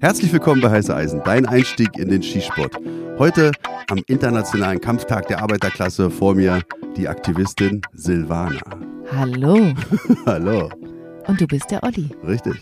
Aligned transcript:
Herzlich 0.00 0.32
willkommen 0.32 0.60
bei 0.60 0.70
Heiße 0.70 0.94
Eisen, 0.94 1.22
dein 1.24 1.44
Einstieg 1.44 1.98
in 1.98 2.08
den 2.08 2.22
Skisport. 2.22 2.78
Heute 3.18 3.50
am 3.90 3.98
Internationalen 4.06 4.80
Kampftag 4.80 5.26
der 5.26 5.42
Arbeiterklasse 5.42 6.08
vor 6.08 6.36
mir 6.36 6.62
die 6.96 7.08
Aktivistin 7.08 7.82
Silvana. 7.94 8.60
Hallo. 9.10 9.74
Hallo. 10.26 10.70
Und 11.26 11.40
du 11.40 11.48
bist 11.48 11.72
der 11.72 11.82
Olli. 11.82 12.10
Richtig. 12.24 12.54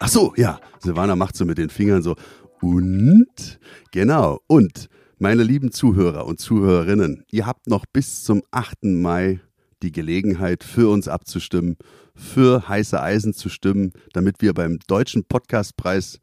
Ach 0.00 0.08
so, 0.08 0.32
ja. 0.36 0.58
Silvana 0.80 1.14
macht 1.14 1.36
so 1.36 1.44
mit 1.44 1.58
den 1.58 1.70
Fingern 1.70 2.02
so. 2.02 2.16
Und? 2.60 3.60
Genau. 3.92 4.40
Und, 4.48 4.88
meine 5.18 5.44
lieben 5.44 5.70
Zuhörer 5.70 6.26
und 6.26 6.40
Zuhörerinnen, 6.40 7.24
ihr 7.30 7.46
habt 7.46 7.68
noch 7.68 7.86
bis 7.92 8.24
zum 8.24 8.42
8. 8.50 8.84
Mai 8.86 9.40
die 9.82 9.92
Gelegenheit, 9.92 10.64
für 10.64 10.90
uns 10.90 11.08
abzustimmen, 11.08 11.76
für 12.18 12.68
heiße 12.68 13.00
Eisen 13.00 13.32
zu 13.32 13.48
stimmen, 13.48 13.92
damit 14.12 14.42
wir 14.42 14.52
beim 14.52 14.78
Deutschen 14.86 15.24
Podcastpreis 15.24 16.20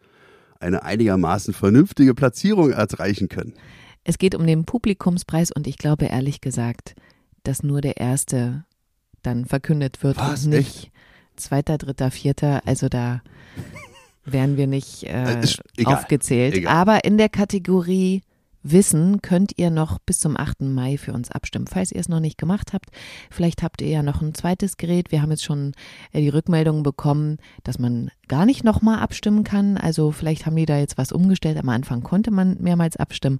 eine 0.59 0.83
einigermaßen 0.83 1.53
vernünftige 1.53 2.13
Platzierung 2.13 2.71
erreichen 2.71 3.29
können. 3.29 3.53
Es 4.03 4.17
geht 4.17 4.35
um 4.35 4.45
den 4.45 4.65
Publikumspreis 4.65 5.51
und 5.51 5.67
ich 5.67 5.77
glaube 5.77 6.05
ehrlich 6.05 6.41
gesagt, 6.41 6.95
dass 7.43 7.63
nur 7.63 7.81
der 7.81 7.97
erste 7.97 8.65
dann 9.23 9.45
verkündet 9.45 10.03
wird 10.03 10.17
Was, 10.17 10.45
und 10.45 10.51
nicht 10.51 10.91
zweiter, 11.35 11.77
dritter, 11.77 12.11
vierter. 12.11 12.61
Also 12.65 12.89
da 12.89 13.21
werden 14.25 14.57
wir 14.57 14.67
nicht 14.67 15.03
äh, 15.03 15.35
Äh, 15.39 15.43
ist 15.43 15.61
egal, 15.77 15.95
aufgezählt. 15.95 16.55
egal. 16.55 16.75
Aber 16.75 17.03
in 17.03 17.17
der 17.17 17.29
Kategorie 17.29 18.21
Wissen 18.67 19.21
könnt 19.21 19.53
ihr 19.57 19.69
noch 19.69 19.99
bis 19.99 20.19
zum 20.19 20.35
8. 20.35 20.61
Mai 20.61 20.97
für 20.97 21.13
uns 21.13 21.29
abstimmen. 21.29 21.67
Falls 21.67 21.91
ihr 21.91 21.99
es 21.99 22.09
noch 22.09 22.19
nicht 22.19 22.39
gemacht 22.39 22.73
habt, 22.73 22.89
vielleicht 23.29 23.61
habt 23.61 23.79
ihr 23.83 23.89
ja 23.89 24.01
noch 24.01 24.23
ein 24.23 24.33
zweites 24.33 24.77
Gerät. 24.77 25.11
Wir 25.11 25.21
haben 25.21 25.29
jetzt 25.29 25.43
schon 25.43 25.73
äh, 26.13 26.21
die 26.21 26.29
Rückmeldung 26.29 26.81
bekommen, 26.81 27.37
dass 27.63 27.77
man 27.77 28.09
gar 28.27 28.45
nicht 28.45 28.63
nochmal 28.63 28.99
abstimmen 28.99 29.43
kann. 29.43 29.77
Also 29.77 30.11
vielleicht 30.11 30.45
haben 30.45 30.55
die 30.55 30.65
da 30.65 30.77
jetzt 30.77 30.97
was 30.97 31.11
umgestellt. 31.11 31.57
Am 31.57 31.69
Anfang 31.69 32.03
konnte 32.03 32.31
man 32.31 32.57
mehrmals 32.59 32.97
abstimmen. 32.97 33.39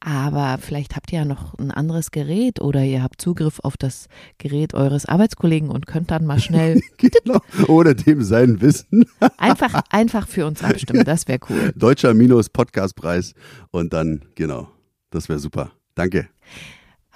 Aber 0.00 0.58
vielleicht 0.60 0.96
habt 0.96 1.12
ihr 1.12 1.20
ja 1.20 1.24
noch 1.24 1.58
ein 1.58 1.70
anderes 1.70 2.10
Gerät 2.10 2.60
oder 2.60 2.84
ihr 2.84 3.02
habt 3.02 3.20
Zugriff 3.20 3.60
auf 3.60 3.76
das 3.76 4.08
Gerät 4.38 4.74
eures 4.74 5.06
Arbeitskollegen 5.06 5.70
und 5.70 5.86
könnt 5.86 6.10
dann 6.10 6.26
mal 6.26 6.38
schnell 6.38 6.80
Genau. 6.98 7.40
Ohne 7.68 7.94
dem 7.94 8.22
sein 8.22 8.60
Wissen. 8.60 9.06
einfach, 9.38 9.82
einfach 9.90 10.28
für 10.28 10.46
uns 10.46 10.62
abstimmen. 10.62 11.04
Das 11.04 11.26
wäre 11.28 11.40
cool. 11.48 11.72
Deutscher 11.74 12.14
Minus 12.14 12.48
Podcastpreis. 12.48 13.34
Und 13.70 13.92
dann, 13.92 14.24
genau. 14.34 14.68
Das 15.10 15.28
wäre 15.28 15.38
super. 15.38 15.72
Danke. 15.94 16.28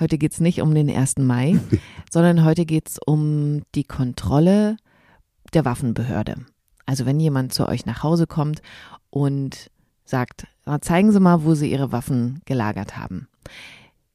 Heute 0.01 0.17
geht's 0.17 0.41
nicht 0.41 0.63
um 0.63 0.75
den 0.75 0.89
1. 0.89 1.17
Mai, 1.19 1.59
sondern 2.11 2.45
heute 2.45 2.65
geht's 2.65 2.99
um 3.05 3.63
die 3.75 3.85
Kontrolle 3.85 4.77
der 5.53 5.65
Waffenbehörde. 5.65 6.37
Also 6.89 7.05
wenn 7.05 7.21
jemand 7.21 7.53
zu 7.53 7.69
euch 7.69 7.85
nach 7.85 8.03
Hause 8.03 8.27
kommt 8.27 8.63
und 9.11 9.71
sagt, 10.07 10.47
"Na, 10.65 10.81
zeigen 10.81 11.13
Sie 11.13 11.21
mal, 11.21 11.45
wo 11.45 11.55
Sie 11.55 11.71
Ihre 11.71 11.93
Waffen 11.93 12.41
gelagert 12.47 12.97
haben. 12.97 13.29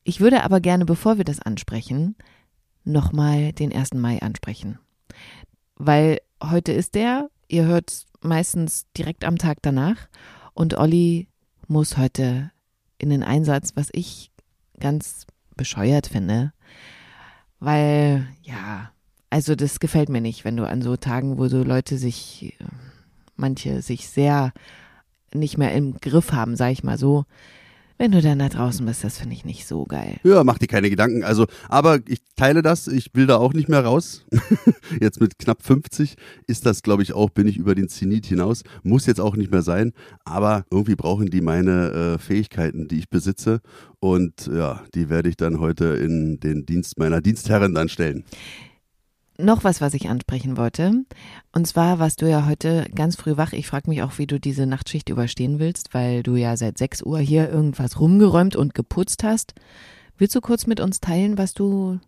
Ich 0.04 0.20
würde 0.20 0.44
aber 0.44 0.60
gerne, 0.60 0.84
bevor 0.84 1.20
wir 1.20 1.24
das 1.24 1.40
ansprechen, 1.40 2.16
nochmal 2.84 3.54
den 3.54 3.72
1. 3.72 4.02
Mai 4.02 4.24
ansprechen. 4.24 4.80
Weil 5.76 6.18
heute 6.44 6.72
ist 6.72 6.96
der, 6.96 7.30
ihr 7.48 7.66
hört 7.66 8.08
meistens 8.22 8.88
direkt 8.98 9.24
am 9.24 9.38
Tag 9.38 9.60
danach 9.62 10.08
und 10.56 10.76
Olli 10.76 11.28
muss 11.68 11.96
heute 11.98 12.50
in 12.98 13.12
den 13.12 13.22
Einsatz, 13.22 13.74
was 13.76 13.90
ich 13.92 14.32
ganz 14.80 15.28
bescheuert 15.56 16.08
finde, 16.08 16.54
weil 17.60 18.28
ja, 18.42 18.93
also 19.34 19.56
das 19.56 19.80
gefällt 19.80 20.10
mir 20.10 20.22
nicht, 20.22 20.46
wenn 20.46 20.58
du 20.58 20.68
an 20.68 20.84
so 20.84 20.96
Tagen, 20.96 21.40
wo 21.40 21.48
so 21.48 21.64
Leute 21.64 21.98
sich, 21.98 22.56
äh, 22.60 22.66
manche 23.36 23.82
sich 23.82 24.08
sehr 24.08 24.54
nicht 25.34 25.58
mehr 25.58 25.74
im 25.74 26.00
Griff 26.00 26.34
haben, 26.34 26.56
sag 26.56 26.72
ich 26.72 26.84
mal 26.84 27.00
so, 27.00 27.26
wenn 27.98 28.12
du 28.12 28.22
dann 28.22 28.38
da 28.38 28.50
draußen 28.50 28.86
bist, 28.86 29.04
das 29.04 29.18
finde 29.18 29.34
ich 29.34 29.44
nicht 29.44 29.68
so 29.68 29.86
geil. 29.86 30.18
Ja, 30.24 30.44
mach 30.44 30.60
dir 30.60 30.68
keine 30.68 30.92
Gedanken. 30.92 31.24
Also, 31.24 31.48
aber 31.68 32.00
ich 32.08 32.20
teile 32.36 32.62
das. 32.62 32.88
Ich 32.88 33.10
will 33.14 33.26
da 33.26 33.38
auch 33.38 33.54
nicht 33.54 33.70
mehr 33.70 33.84
raus. 33.84 34.24
jetzt 35.02 35.20
mit 35.20 35.40
knapp 35.40 35.64
50 35.64 36.16
ist 36.46 36.68
das, 36.68 36.84
glaube 36.84 37.02
ich, 37.02 37.14
auch, 37.14 37.32
bin 37.32 37.48
ich 37.48 37.58
über 37.58 37.74
den 37.74 37.90
Zenit 37.90 38.28
hinaus. 38.28 38.64
Muss 38.84 39.08
jetzt 39.08 39.22
auch 39.22 39.36
nicht 39.36 39.52
mehr 39.52 39.64
sein. 39.64 39.94
Aber 40.26 40.66
irgendwie 40.70 40.96
brauchen 40.96 41.28
die 41.32 41.42
meine 41.42 41.92
äh, 41.92 42.18
Fähigkeiten, 42.20 42.88
die 42.88 43.00
ich 43.00 43.10
besitze. 43.10 43.62
Und 44.00 44.48
ja, 44.54 44.84
die 44.94 45.10
werde 45.10 45.30
ich 45.30 45.38
dann 45.38 45.60
heute 45.60 45.86
in 45.86 46.40
den 46.40 46.68
Dienst 46.68 47.00
meiner 47.00 47.22
Dienstherrin 47.22 47.74
dann 47.74 47.90
stellen. 47.90 48.26
Noch 49.38 49.64
was, 49.64 49.82
was 49.82 49.96
ich 49.96 50.10
ansprechen 50.10 50.58
wollte. 50.58 51.06
Und 51.54 51.68
zwar 51.68 51.98
warst 51.98 52.22
du 52.22 52.30
ja 52.30 52.46
heute 52.46 52.86
ganz 52.94 53.16
früh 53.16 53.36
wach. 53.36 53.52
Ich 53.54 53.66
frage 53.66 53.90
mich 53.90 54.04
auch, 54.04 54.20
wie 54.20 54.28
du 54.28 54.40
diese 54.40 54.68
Nachtschicht 54.68 55.10
überstehen 55.10 55.58
willst, 55.58 55.96
weil 55.96 56.22
du 56.22 56.36
ja 56.36 56.56
seit 56.56 56.78
6 56.78 57.02
Uhr 57.02 57.18
hier 57.18 57.50
irgendwas 57.50 58.00
rumgeräumt 58.00 58.56
und 58.56 58.76
geputzt 58.76 59.24
hast. 59.24 59.56
Willst 60.18 60.36
du 60.36 60.42
kurz 60.42 60.68
mit 60.68 60.80
uns 60.80 61.00
teilen, 61.00 61.40
was 61.40 61.56
du, 61.56 62.00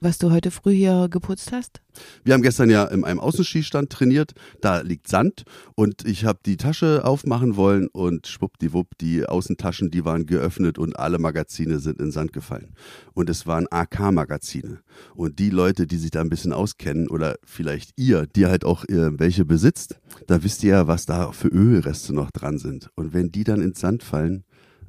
was 0.00 0.18
du 0.18 0.30
heute 0.30 0.50
früh 0.50 0.74
hier 0.74 1.08
geputzt 1.10 1.52
hast? 1.52 1.82
Wir 2.24 2.34
haben 2.34 2.42
gestern 2.42 2.70
ja 2.70 2.84
in 2.84 3.04
einem 3.04 3.20
Außenskistand 3.20 3.90
trainiert. 3.90 4.32
Da 4.60 4.80
liegt 4.80 5.08
Sand 5.08 5.44
und 5.74 6.06
ich 6.06 6.24
habe 6.24 6.38
die 6.44 6.56
Tasche 6.56 7.04
aufmachen 7.04 7.56
wollen 7.56 7.88
und 7.88 8.26
schwuppdiwupp, 8.26 8.96
die 8.98 9.26
Außentaschen, 9.26 9.90
die 9.90 10.04
waren 10.04 10.26
geöffnet 10.26 10.78
und 10.78 10.98
alle 10.98 11.18
Magazine 11.18 11.78
sind 11.80 12.00
in 12.00 12.12
Sand 12.12 12.32
gefallen. 12.32 12.74
Und 13.12 13.28
es 13.28 13.46
waren 13.46 13.66
AK-Magazine. 13.70 14.80
Und 15.14 15.38
die 15.38 15.50
Leute, 15.50 15.86
die 15.86 15.98
sich 15.98 16.10
da 16.10 16.20
ein 16.20 16.30
bisschen 16.30 16.52
auskennen 16.52 17.08
oder 17.08 17.36
vielleicht 17.44 17.92
ihr, 17.96 18.26
die 18.26 18.46
halt 18.46 18.64
auch 18.64 18.84
äh, 18.84 19.18
welche 19.18 19.44
besitzt, 19.44 20.00
da 20.26 20.42
wisst 20.42 20.64
ihr 20.64 20.70
ja, 20.70 20.86
was 20.86 21.06
da 21.06 21.32
für 21.32 21.48
Ölreste 21.48 22.14
noch 22.14 22.30
dran 22.30 22.58
sind. 22.58 22.90
Und 22.94 23.12
wenn 23.12 23.30
die 23.30 23.44
dann 23.44 23.60
ins 23.60 23.80
Sand 23.80 24.02
fallen, 24.02 24.44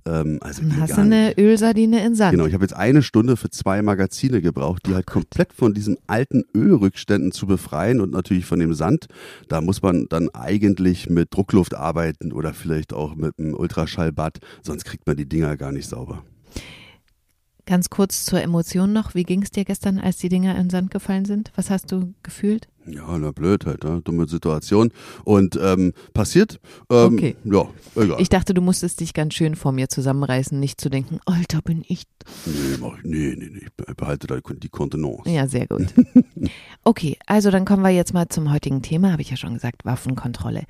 ähm, 0.05 0.39
also 0.41 0.61
Dann 0.61 0.81
hast 0.81 0.97
du 0.97 1.01
eine 1.01 1.37
Ölsardine 1.37 2.05
in 2.05 2.15
Sand. 2.15 2.31
Genau, 2.31 2.45
ich 2.45 2.53
habe 2.53 2.63
jetzt 2.63 2.75
eine 2.75 3.03
Stunde 3.03 3.37
für 3.37 3.49
zwei 3.49 3.81
Magazine 3.81 4.41
gebraucht, 4.41 4.83
die 4.87 4.93
halt 4.93 5.07
komplett 5.07 5.53
von 5.53 5.73
diesen 5.73 5.97
alten 6.07 6.43
Ölrückständen 6.55 7.31
zu 7.31 7.45
befreien 7.47 8.01
und 8.01 8.11
natürlich 8.11 8.45
von 8.45 8.59
dem 8.59 8.73
Sand. 8.73 9.07
Da 9.47 9.61
muss 9.61 9.81
man 9.81 10.07
dann 10.09 10.29
eigentlich 10.29 11.09
mit 11.09 11.33
Druckluft 11.33 11.75
arbeiten 11.75 12.31
oder 12.31 12.53
vielleicht 12.53 12.93
auch 12.93 13.15
mit 13.15 13.37
einem 13.37 13.53
Ultraschallbad, 13.53 14.39
sonst 14.63 14.85
kriegt 14.85 15.05
man 15.07 15.17
die 15.17 15.27
Dinger 15.27 15.57
gar 15.57 15.71
nicht 15.71 15.87
sauber. 15.87 16.23
Ganz 17.65 17.89
kurz 17.89 18.25
zur 18.25 18.41
Emotion 18.41 18.91
noch. 18.93 19.13
Wie 19.15 19.23
ging 19.23 19.43
es 19.43 19.51
dir 19.51 19.65
gestern, 19.65 19.99
als 19.99 20.17
die 20.17 20.29
Dinger 20.29 20.57
in 20.57 20.69
Sand 20.69 20.91
gefallen 20.91 21.25
sind? 21.25 21.51
Was 21.55 21.69
hast 21.69 21.91
du 21.91 22.13
gefühlt? 22.23 22.67
Ja, 22.87 23.15
na 23.19 23.31
blöd 23.31 23.67
halt, 23.67 23.83
ne? 23.83 24.01
dumme 24.03 24.27
Situation. 24.27 24.91
Und 25.23 25.55
ähm, 25.61 25.93
passiert, 26.15 26.59
ähm, 26.89 27.13
Okay. 27.13 27.35
ja, 27.43 27.67
egal. 27.95 28.19
Ich 28.19 28.29
dachte, 28.29 28.55
du 28.55 28.61
musstest 28.61 28.99
dich 29.01 29.13
ganz 29.13 29.35
schön 29.35 29.55
vor 29.55 29.71
mir 29.71 29.87
zusammenreißen, 29.87 30.59
nicht 30.59 30.81
zu 30.81 30.89
denken, 30.89 31.19
Alter, 31.25 31.61
bin 31.61 31.83
ich. 31.87 32.03
nee, 32.47 32.77
mach 32.81 32.97
ich, 32.97 33.03
nee, 33.03 33.35
nee, 33.37 33.49
nee, 33.53 33.67
ich 33.87 33.95
behalte 33.95 34.25
da 34.25 34.37
die 34.39 34.69
Kontenance. 34.69 35.29
Ja, 35.29 35.47
sehr 35.47 35.67
gut. 35.67 35.87
Okay, 36.83 37.17
also 37.27 37.51
dann 37.51 37.65
kommen 37.65 37.83
wir 37.83 37.91
jetzt 37.91 38.15
mal 38.15 38.27
zum 38.29 38.51
heutigen 38.51 38.81
Thema, 38.81 39.11
habe 39.11 39.21
ich 39.21 39.29
ja 39.29 39.37
schon 39.37 39.53
gesagt, 39.53 39.85
Waffenkontrolle. 39.85 40.63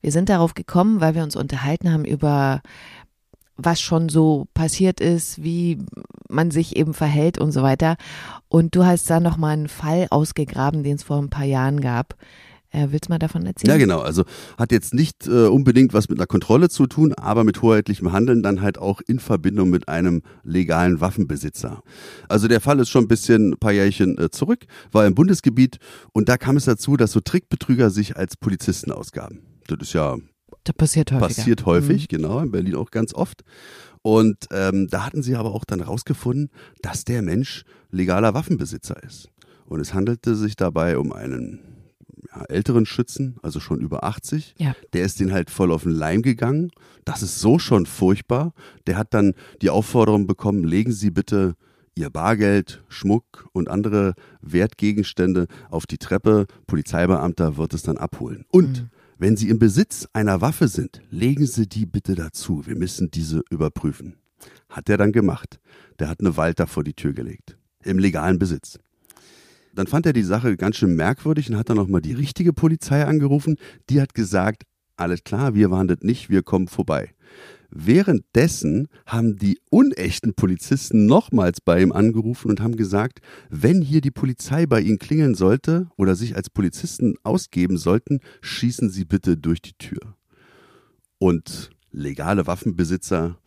Wir 0.00 0.10
sind 0.12 0.30
darauf 0.30 0.54
gekommen, 0.54 1.02
weil 1.02 1.14
wir 1.14 1.22
uns 1.22 1.36
unterhalten 1.36 1.92
haben 1.92 2.06
über 2.06 2.62
was 3.62 3.80
schon 3.80 4.08
so 4.08 4.46
passiert 4.54 5.00
ist, 5.00 5.42
wie 5.42 5.78
man 6.28 6.50
sich 6.50 6.76
eben 6.76 6.94
verhält 6.94 7.38
und 7.38 7.52
so 7.52 7.62
weiter. 7.62 7.96
Und 8.48 8.74
du 8.74 8.84
hast 8.84 9.08
da 9.10 9.20
nochmal 9.20 9.52
einen 9.52 9.68
Fall 9.68 10.06
ausgegraben, 10.10 10.82
den 10.82 10.96
es 10.96 11.02
vor 11.02 11.18
ein 11.18 11.30
paar 11.30 11.44
Jahren 11.44 11.80
gab. 11.80 12.16
Äh, 12.72 12.88
willst 12.90 13.08
du 13.08 13.12
mal 13.12 13.18
davon 13.18 13.44
erzählen? 13.46 13.72
Ja, 13.72 13.78
genau. 13.78 13.98
Also 14.00 14.24
hat 14.56 14.70
jetzt 14.70 14.94
nicht 14.94 15.26
äh, 15.26 15.46
unbedingt 15.46 15.92
was 15.92 16.08
mit 16.08 16.18
einer 16.18 16.26
Kontrolle 16.26 16.68
zu 16.68 16.86
tun, 16.86 17.12
aber 17.14 17.42
mit 17.42 17.62
hoheitlichem 17.62 18.12
Handeln 18.12 18.42
dann 18.42 18.60
halt 18.60 18.78
auch 18.78 19.00
in 19.00 19.18
Verbindung 19.18 19.70
mit 19.70 19.88
einem 19.88 20.22
legalen 20.44 21.00
Waffenbesitzer. 21.00 21.82
Also 22.28 22.46
der 22.46 22.60
Fall 22.60 22.78
ist 22.78 22.88
schon 22.88 23.04
ein 23.04 23.08
bisschen 23.08 23.52
ein 23.52 23.58
paar 23.58 23.72
Jährchen 23.72 24.16
äh, 24.18 24.30
zurück, 24.30 24.66
war 24.92 25.06
im 25.06 25.14
Bundesgebiet 25.14 25.78
und 26.12 26.28
da 26.28 26.36
kam 26.36 26.56
es 26.56 26.64
dazu, 26.64 26.96
dass 26.96 27.10
so 27.12 27.20
Trickbetrüger 27.20 27.90
sich 27.90 28.16
als 28.16 28.36
Polizisten 28.36 28.92
ausgaben. 28.92 29.40
Das 29.66 29.78
ist 29.80 29.92
ja 29.92 30.16
Das 30.64 30.74
passiert 30.76 31.12
häufiger. 31.12 31.28
passiert 31.28 31.66
häufig, 31.66 32.08
genau, 32.08 32.40
in 32.40 32.50
Berlin 32.50 32.76
auch 32.76 32.90
ganz 32.90 33.14
oft. 33.14 33.42
Und 34.02 34.46
ähm, 34.50 34.88
da 34.88 35.04
hatten 35.04 35.22
sie 35.22 35.36
aber 35.36 35.54
auch 35.54 35.64
dann 35.64 35.80
rausgefunden, 35.80 36.50
dass 36.82 37.04
der 37.04 37.22
Mensch 37.22 37.64
legaler 37.90 38.34
Waffenbesitzer 38.34 39.02
ist. 39.02 39.28
Und 39.66 39.80
es 39.80 39.94
handelte 39.94 40.34
sich 40.34 40.56
dabei 40.56 40.98
um 40.98 41.12
einen 41.12 41.60
ja, 42.34 42.44
älteren 42.46 42.86
Schützen, 42.86 43.36
also 43.42 43.60
schon 43.60 43.80
über 43.80 44.04
80. 44.04 44.54
Ja. 44.58 44.74
Der 44.92 45.04
ist 45.04 45.20
den 45.20 45.32
halt 45.32 45.50
voll 45.50 45.70
auf 45.70 45.82
den 45.82 45.92
Leim 45.92 46.22
gegangen. 46.22 46.70
Das 47.04 47.22
ist 47.22 47.40
so 47.40 47.58
schon 47.58 47.86
furchtbar. 47.86 48.52
Der 48.86 48.96
hat 48.96 49.14
dann 49.14 49.34
die 49.62 49.70
Aufforderung 49.70 50.26
bekommen, 50.26 50.64
legen 50.64 50.92
Sie 50.92 51.10
bitte 51.10 51.54
Ihr 51.94 52.10
Bargeld, 52.10 52.82
Schmuck 52.88 53.48
und 53.52 53.68
andere 53.68 54.14
Wertgegenstände 54.40 55.46
auf 55.70 55.86
die 55.86 55.98
Treppe. 55.98 56.46
Polizeibeamter 56.66 57.56
wird 57.56 57.74
es 57.74 57.82
dann 57.82 57.98
abholen. 57.98 58.46
Und 58.50 58.88
wenn 59.20 59.36
Sie 59.36 59.50
im 59.50 59.58
Besitz 59.58 60.08
einer 60.14 60.40
Waffe 60.40 60.66
sind, 60.66 61.02
legen 61.10 61.44
Sie 61.44 61.68
die 61.68 61.84
bitte 61.84 62.14
dazu. 62.14 62.66
Wir 62.66 62.74
müssen 62.74 63.10
diese 63.10 63.42
überprüfen. 63.50 64.16
Hat 64.70 64.88
er 64.88 64.96
dann 64.96 65.12
gemacht. 65.12 65.60
Der 65.98 66.08
hat 66.08 66.20
eine 66.20 66.38
Walter 66.38 66.66
vor 66.66 66.84
die 66.84 66.94
Tür 66.94 67.12
gelegt. 67.12 67.58
Im 67.84 67.98
legalen 67.98 68.38
Besitz. 68.38 68.78
Dann 69.74 69.86
fand 69.86 70.06
er 70.06 70.14
die 70.14 70.22
Sache 70.22 70.56
ganz 70.56 70.76
schön 70.76 70.96
merkwürdig 70.96 71.50
und 71.50 71.58
hat 71.58 71.68
dann 71.68 71.76
nochmal 71.76 72.00
die 72.00 72.14
richtige 72.14 72.54
Polizei 72.54 73.04
angerufen. 73.04 73.56
Die 73.90 74.00
hat 74.00 74.14
gesagt, 74.14 74.62
alles 74.96 75.22
klar, 75.22 75.54
wir 75.54 75.70
waren 75.70 75.86
das 75.86 75.98
nicht, 76.00 76.30
wir 76.30 76.42
kommen 76.42 76.66
vorbei. 76.66 77.12
Währenddessen 77.70 78.88
haben 79.06 79.36
die 79.36 79.60
unechten 79.70 80.34
Polizisten 80.34 81.06
nochmals 81.06 81.60
bei 81.60 81.80
ihm 81.80 81.92
angerufen 81.92 82.50
und 82.50 82.60
haben 82.60 82.76
gesagt, 82.76 83.20
wenn 83.48 83.80
hier 83.80 84.00
die 84.00 84.10
Polizei 84.10 84.66
bei 84.66 84.80
ihnen 84.80 84.98
klingeln 84.98 85.34
sollte 85.34 85.88
oder 85.96 86.16
sich 86.16 86.36
als 86.36 86.50
Polizisten 86.50 87.14
ausgeben 87.22 87.78
sollten, 87.78 88.20
schießen 88.40 88.90
sie 88.90 89.04
bitte 89.04 89.36
durch 89.36 89.62
die 89.62 89.74
Tür. 89.74 90.16
Und 91.18 91.70
legale 91.92 92.46
Waffenbesitzer 92.46 93.38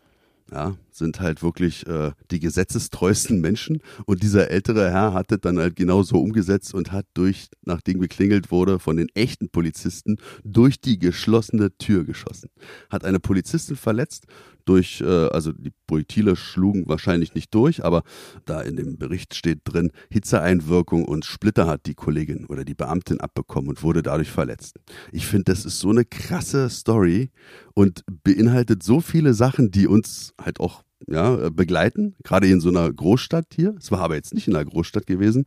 ja, 0.51 0.75
sind 0.95 1.19
halt 1.19 1.43
wirklich 1.43 1.87
äh, 1.87 2.11
die 2.31 2.39
gesetzestreuesten 2.39 3.41
Menschen. 3.41 3.79
Und 4.05 4.23
dieser 4.23 4.49
ältere 4.49 4.91
Herr 4.91 5.13
hat 5.13 5.31
das 5.31 5.41
dann 5.41 5.59
halt 5.59 5.75
genauso 5.75 6.19
umgesetzt 6.19 6.73
und 6.73 6.91
hat 6.91 7.05
durch, 7.13 7.47
nachdem 7.63 7.99
geklingelt 7.99 8.51
wurde, 8.51 8.79
von 8.79 8.97
den 8.97 9.09
echten 9.13 9.49
Polizisten 9.49 10.17
durch 10.43 10.79
die 10.79 10.99
geschlossene 10.99 11.77
Tür 11.77 12.03
geschossen. 12.03 12.49
Hat 12.89 13.05
eine 13.05 13.19
Polizistin 13.19 13.75
verletzt 13.75 14.27
durch, 14.65 15.01
äh, 15.01 15.05
also 15.05 15.51
die 15.51 15.71
Projektile 15.87 16.35
schlugen 16.35 16.87
wahrscheinlich 16.87 17.35
nicht 17.35 17.53
durch, 17.53 17.83
aber 17.83 18.03
da 18.45 18.61
in 18.61 18.75
dem 18.75 18.97
Bericht 18.97 19.35
steht 19.35 19.61
drin, 19.65 19.91
Hitzeeinwirkung 20.09 21.05
und 21.05 21.25
Splitter 21.25 21.67
hat 21.67 21.85
die 21.85 21.95
Kollegin 21.95 22.45
oder 22.45 22.63
die 22.63 22.73
Beamtin 22.73 23.19
abbekommen 23.19 23.69
und 23.69 23.83
wurde 23.83 24.03
dadurch 24.03 24.31
verletzt. 24.31 24.79
Ich 25.11 25.27
finde, 25.27 25.45
das 25.45 25.65
ist 25.65 25.79
so 25.79 25.89
eine 25.89 26.05
krasse 26.05 26.69
Story 26.69 27.31
und 27.73 28.03
beinhaltet 28.23 28.83
so 28.83 29.01
viele 29.01 29.33
Sachen, 29.33 29.71
die 29.71 29.87
uns 29.87 30.33
halt 30.41 30.59
auch 30.59 30.82
ja, 31.07 31.50
begleiten, 31.50 32.15
gerade 32.23 32.47
in 32.47 32.59
so 32.59 32.69
einer 32.69 32.91
Großstadt 32.91 33.47
hier. 33.55 33.75
Es 33.79 33.91
war 33.91 34.00
aber 34.00 34.15
jetzt 34.15 34.33
nicht 34.33 34.47
in 34.47 34.55
einer 34.55 34.65
Großstadt 34.65 35.05
gewesen. 35.05 35.45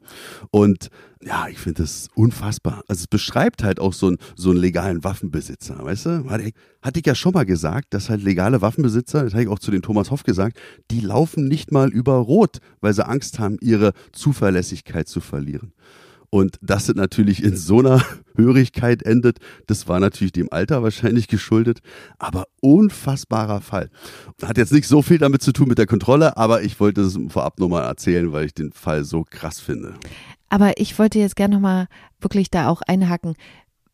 Und 0.50 0.88
ja, 1.22 1.48
ich 1.48 1.58
finde 1.58 1.82
das 1.82 2.08
unfassbar. 2.14 2.82
Also 2.88 3.00
es 3.00 3.06
beschreibt 3.06 3.64
halt 3.64 3.80
auch 3.80 3.92
so, 3.92 4.10
ein, 4.10 4.18
so 4.36 4.50
einen 4.50 4.60
legalen 4.60 5.02
Waffenbesitzer, 5.02 5.82
weißt 5.82 6.06
du? 6.06 6.30
Hatte 6.30 6.44
ich, 6.44 6.54
hatte 6.82 7.00
ich 7.00 7.06
ja 7.06 7.14
schon 7.14 7.32
mal 7.32 7.46
gesagt, 7.46 7.94
dass 7.94 8.10
halt 8.10 8.22
legale 8.22 8.60
Waffenbesitzer, 8.60 9.24
das 9.24 9.32
habe 9.32 9.42
ich 9.42 9.48
auch 9.48 9.58
zu 9.58 9.70
den 9.70 9.82
Thomas 9.82 10.10
Hoff 10.10 10.22
gesagt, 10.22 10.58
die 10.90 11.00
laufen 11.00 11.48
nicht 11.48 11.72
mal 11.72 11.90
über 11.90 12.14
Rot, 12.14 12.58
weil 12.80 12.92
sie 12.92 13.06
Angst 13.06 13.38
haben, 13.38 13.56
ihre 13.60 13.92
Zuverlässigkeit 14.12 15.08
zu 15.08 15.20
verlieren. 15.20 15.72
Und 16.30 16.56
dass 16.60 16.88
es 16.88 16.94
natürlich 16.94 17.42
in 17.42 17.56
so 17.56 17.78
einer 17.78 18.02
Hörigkeit 18.36 19.02
endet, 19.02 19.38
das 19.66 19.88
war 19.88 20.00
natürlich 20.00 20.32
dem 20.32 20.52
Alter 20.52 20.82
wahrscheinlich 20.82 21.28
geschuldet, 21.28 21.80
aber 22.18 22.46
unfassbarer 22.60 23.60
Fall. 23.60 23.90
Hat 24.42 24.58
jetzt 24.58 24.72
nicht 24.72 24.88
so 24.88 25.02
viel 25.02 25.18
damit 25.18 25.42
zu 25.42 25.52
tun 25.52 25.68
mit 25.68 25.78
der 25.78 25.86
Kontrolle, 25.86 26.36
aber 26.36 26.62
ich 26.62 26.78
wollte 26.80 27.02
es 27.02 27.18
vorab 27.28 27.58
nochmal 27.58 27.84
erzählen, 27.84 28.32
weil 28.32 28.46
ich 28.46 28.54
den 28.54 28.72
Fall 28.72 29.04
so 29.04 29.24
krass 29.24 29.60
finde. 29.60 29.94
Aber 30.48 30.78
ich 30.78 30.98
wollte 30.98 31.18
jetzt 31.18 31.36
gerne 31.36 31.54
nochmal 31.54 31.86
wirklich 32.20 32.50
da 32.50 32.68
auch 32.68 32.82
einhaken. 32.82 33.34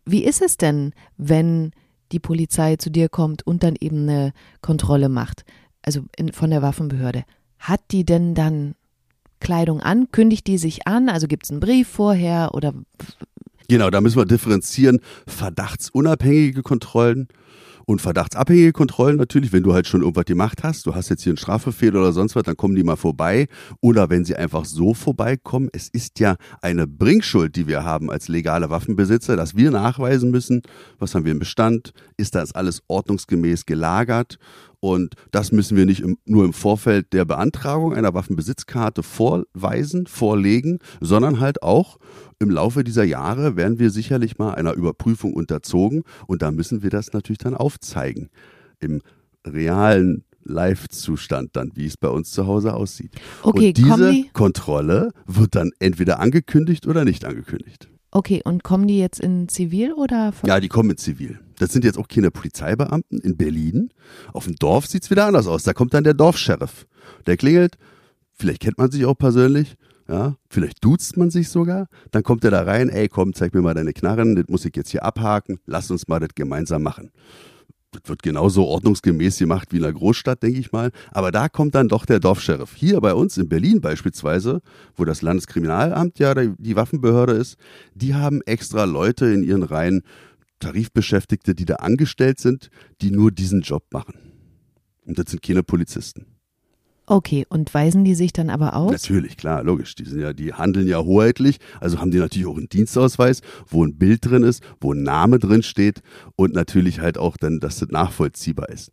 Wie 0.05 0.25
ist 0.25 0.43
es 0.43 0.57
denn, 0.57 0.93
wenn 1.17 1.73
die 2.11 2.19
Polizei 2.19 2.77
zu 2.77 2.91
dir 2.91 3.09
kommt 3.09 3.47
und 3.47 3.63
dann 3.63 3.77
eben 3.79 4.03
eine 4.03 4.33
Kontrolle 4.61 5.09
macht, 5.09 5.45
also 5.83 6.03
in, 6.17 6.33
von 6.33 6.51
der 6.51 6.63
Waffenbehörde? 6.63 7.25
Hat 7.59 7.81
die 7.91 8.05
denn 8.05 8.35
dann 8.35 8.75
Kleidung 9.43 9.81
an? 9.81 10.11
Kündigt 10.13 10.47
die 10.47 10.57
sich 10.57 10.87
an? 10.87 11.09
Also 11.09 11.27
gibt 11.27 11.45
es 11.45 11.51
einen 11.51 11.61
Brief 11.61 11.89
vorher 11.89 12.55
oder? 12.55 12.73
Genau, 13.69 13.91
da 13.91 14.01
müssen 14.01 14.17
wir 14.19 14.25
differenzieren. 14.25 15.01
Verdachtsunabhängige 15.27 16.63
Kontrollen 16.63 17.29
und 17.85 18.01
verdachtsabhängige 18.01 18.73
Kontrollen 18.73 19.17
natürlich, 19.17 19.53
wenn 19.53 19.63
du 19.63 19.75
halt 19.75 19.87
schon 19.87 20.03
irgendwas 20.03 20.25
gemacht 20.25 20.63
hast, 20.63 20.87
du 20.87 20.95
hast 20.95 21.09
jetzt 21.09 21.23
hier 21.23 21.31
einen 21.31 21.37
Strafbefehl 21.37 21.97
oder 21.97 22.13
sonst 22.13 22.37
was, 22.37 22.45
dann 22.45 22.57
kommen 22.57 22.75
die 22.75 22.85
mal 22.85 22.97
vorbei. 22.97 23.49
Oder 23.81 24.11
wenn 24.11 24.25
sie 24.25 24.37
einfach 24.37 24.65
so 24.65 24.95
vorbeikommen, 24.95 25.69
es 25.73 25.89
ist 25.89 26.21
ja 26.21 26.37
eine 26.61 26.87
Bringschuld, 26.87 27.57
die 27.57 27.67
wir 27.67 27.85
haben 27.85 28.11
als 28.11 28.29
legale 28.29 28.71
Waffenbesitzer, 28.71 29.37
dass 29.37 29.57
wir 29.57 29.71
nachweisen 29.71 30.31
müssen, 30.31 30.63
was 30.99 31.15
haben 31.15 31.25
wir 31.25 31.33
im 31.33 31.41
Bestand, 31.41 31.93
ist 32.17 32.35
das 32.35 32.55
alles 32.55 32.83
ordnungsgemäß 32.89 33.67
gelagert 33.67 34.39
und 34.85 35.15
das 35.31 35.53
müssen 35.53 35.77
wir 35.77 35.87
nicht 35.87 36.01
im, 36.01 36.19
nur 36.25 36.45
im 36.45 36.53
Vorfeld 36.53 37.13
der 37.13 37.25
Beantragung 37.25 37.95
einer 37.95 38.15
Waffenbesitzkarte 38.15 39.05
vorweisen, 39.05 40.09
vorlegen, 40.09 40.81
sondern 41.01 41.39
halt 41.39 41.63
auch 41.63 41.99
im 42.41 42.51
Laufe 42.51 42.83
dieser 42.83 43.05
Jahre 43.05 43.55
werden 43.55 43.79
wir 43.79 43.91
sicherlich 43.91 44.39
mal 44.39 44.57
einer 44.57 44.73
Überprüfung 44.73 45.35
unterzogen 45.35 46.03
und 46.27 46.43
da 46.43 46.51
müssen 46.51 46.83
wir 46.83 46.91
das 46.91 47.13
natürlich 47.13 47.39
dann 47.39 47.55
aufzeigen. 47.55 48.29
Im 48.81 49.03
realen 49.47 50.25
Live-Zustand 50.43 51.51
dann, 51.53 51.71
wie 51.77 51.87
es 51.87 51.97
bei 51.97 52.09
uns 52.09 52.33
zu 52.33 52.49
Hause 52.49 52.75
aussieht. 52.75 53.13
Okay, 53.45 53.69
und 53.69 53.77
diese 53.77 54.25
Kontrolle 54.33 55.13
wird 55.27 55.55
dann 55.55 55.71
entweder 55.79 56.19
angekündigt 56.19 56.89
oder 56.89 57.05
nicht 57.05 57.25
angekündigt. 57.25 57.89
Okay, 58.15 58.43
und 58.45 58.63
kommen 58.63 58.87
die 58.87 58.99
jetzt 58.99 59.21
in 59.21 59.49
Zivil 59.49 59.95
oder? 59.95 60.35
Ja, 60.45 60.61
die 60.61 60.69
kommen 60.69 60.91
in 60.91 60.99
Zivil. 60.99 61.41
Das 61.59 61.73
sind 61.73 61.85
jetzt 61.85 61.99
auch 61.99 62.09
keine 62.09 62.31
Polizeibeamten 62.31 63.19
in 63.21 63.39
Berlin. 63.39 63.89
Auf 64.35 64.45
dem 64.45 64.57
Dorf 64.57 64.87
sieht 64.87 65.05
es 65.05 65.11
wieder 65.11 65.27
anders 65.27 65.47
aus. 65.47 65.63
Da 65.63 65.73
kommt 65.73 65.95
dann 65.95 66.05
der 66.05 66.13
Dorfsheriff. 66.13 66.87
Der 67.27 67.39
klingelt, 67.39 67.79
vielleicht 68.35 68.61
kennt 68.61 68.77
man 68.77 68.91
sich 68.91 69.07
auch 69.07 69.17
persönlich, 69.17 69.77
ja, 70.09 70.37
vielleicht 70.51 70.85
duzt 70.85 71.17
man 71.17 71.31
sich 71.31 71.49
sogar, 71.49 71.89
dann 72.11 72.23
kommt 72.23 72.45
er 72.45 72.51
da 72.51 72.63
rein, 72.63 72.91
ey 72.91 73.09
komm, 73.09 73.33
zeig 73.33 73.55
mir 73.55 73.63
mal 73.63 73.75
deine 73.75 73.93
Knarren, 73.93 74.37
das 74.37 74.47
muss 74.49 74.65
ich 74.65 74.77
jetzt 74.77 74.91
hier 74.91 75.05
abhaken, 75.05 75.59
lass 75.67 75.91
uns 75.91 76.07
mal 76.07 76.21
das 76.21 76.35
gemeinsam 76.35 76.83
machen 76.83 77.11
wird 78.05 78.23
genauso 78.23 78.65
ordnungsgemäß 78.67 79.39
gemacht 79.39 79.69
wie 79.73 79.79
in 79.79 79.85
einer 79.85 79.93
Großstadt, 79.93 80.43
denke 80.43 80.59
ich 80.59 80.73
mal. 80.73 80.91
Aber 81.11 81.31
da 81.31 81.49
kommt 81.49 81.75
dann 81.75 81.89
doch 81.89 82.07
der 82.07 82.21
Dorfsheriff. 82.21 82.75
Hier 82.75 83.01
bei 83.01 83.15
uns 83.15 83.37
in 83.37 83.49
Berlin 83.49 83.81
beispielsweise, 83.81 84.61
wo 84.97 85.05
das 85.05 85.23
Landeskriminalamt 85.23 86.19
ja 86.19 86.35
die 86.35 86.77
Waffenbehörde 86.77 87.33
ist, 87.35 87.57
die 87.95 88.15
haben 88.15 88.41
extra 88.43 88.85
Leute 88.85 89.27
in 89.27 89.43
ihren 89.43 89.63
Reihen, 89.63 90.03
Tarifbeschäftigte, 90.59 91.55
die 91.55 91.65
da 91.65 91.77
angestellt 91.77 92.39
sind, 92.39 92.71
die 93.01 93.11
nur 93.11 93.33
diesen 93.33 93.63
Job 93.63 93.85
machen. 93.93 94.15
Und 95.05 95.19
das 95.19 95.31
sind 95.31 95.43
keine 95.43 95.63
Polizisten. 95.63 96.27
Okay, 97.13 97.45
und 97.51 97.75
weisen 97.75 98.05
die 98.05 98.15
sich 98.15 98.33
dann 98.33 98.49
aber 98.49 98.75
aus? 98.75 98.91
Natürlich, 98.91 99.37
klar, 99.37 99.63
logisch. 99.63 99.95
Die 99.97 100.07
sind 100.07 100.23
ja, 100.23 100.33
die 100.33 100.55
handeln 100.55 100.89
ja 100.89 100.99
hoheitlich, 100.99 101.59
also 101.79 102.01
haben 102.01 102.11
die 102.11 102.17
natürlich 102.17 102.47
auch 102.47 102.57
einen 102.57 102.71
Dienstausweis, 102.71 103.43
wo 103.69 103.85
ein 103.85 103.99
Bild 103.99 104.25
drin 104.25 104.43
ist, 104.43 104.63
wo 104.81 104.95
ein 104.95 105.03
Name 105.03 105.39
drin 105.39 105.63
steht 105.63 106.01
und 106.37 106.55
natürlich 106.55 107.01
halt 107.01 107.19
auch 107.19 107.37
dann, 107.37 107.61
dass 107.61 107.81
das 107.81 107.91
nachvollziehbar 107.91 108.71
ist. 108.71 108.93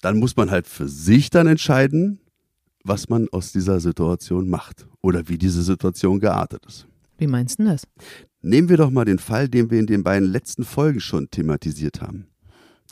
Dann 0.00 0.18
muss 0.18 0.34
man 0.34 0.50
halt 0.50 0.66
für 0.66 0.88
sich 0.88 1.28
dann 1.28 1.46
entscheiden, 1.46 2.20
was 2.84 3.10
man 3.10 3.28
aus 3.32 3.52
dieser 3.52 3.80
Situation 3.80 4.48
macht 4.48 4.88
oder 5.02 5.28
wie 5.28 5.36
diese 5.36 5.62
Situation 5.62 6.20
geartet 6.20 6.64
ist. 6.66 6.86
Wie 7.18 7.26
meinst 7.26 7.58
du 7.58 7.64
das? 7.64 7.82
Nehmen 8.40 8.70
wir 8.70 8.78
doch 8.78 8.88
mal 8.88 9.04
den 9.04 9.18
Fall, 9.18 9.46
den 9.46 9.70
wir 9.70 9.78
in 9.78 9.86
den 9.86 10.04
beiden 10.04 10.32
letzten 10.32 10.64
Folgen 10.64 11.00
schon 11.00 11.28
thematisiert 11.28 12.00
haben 12.00 12.28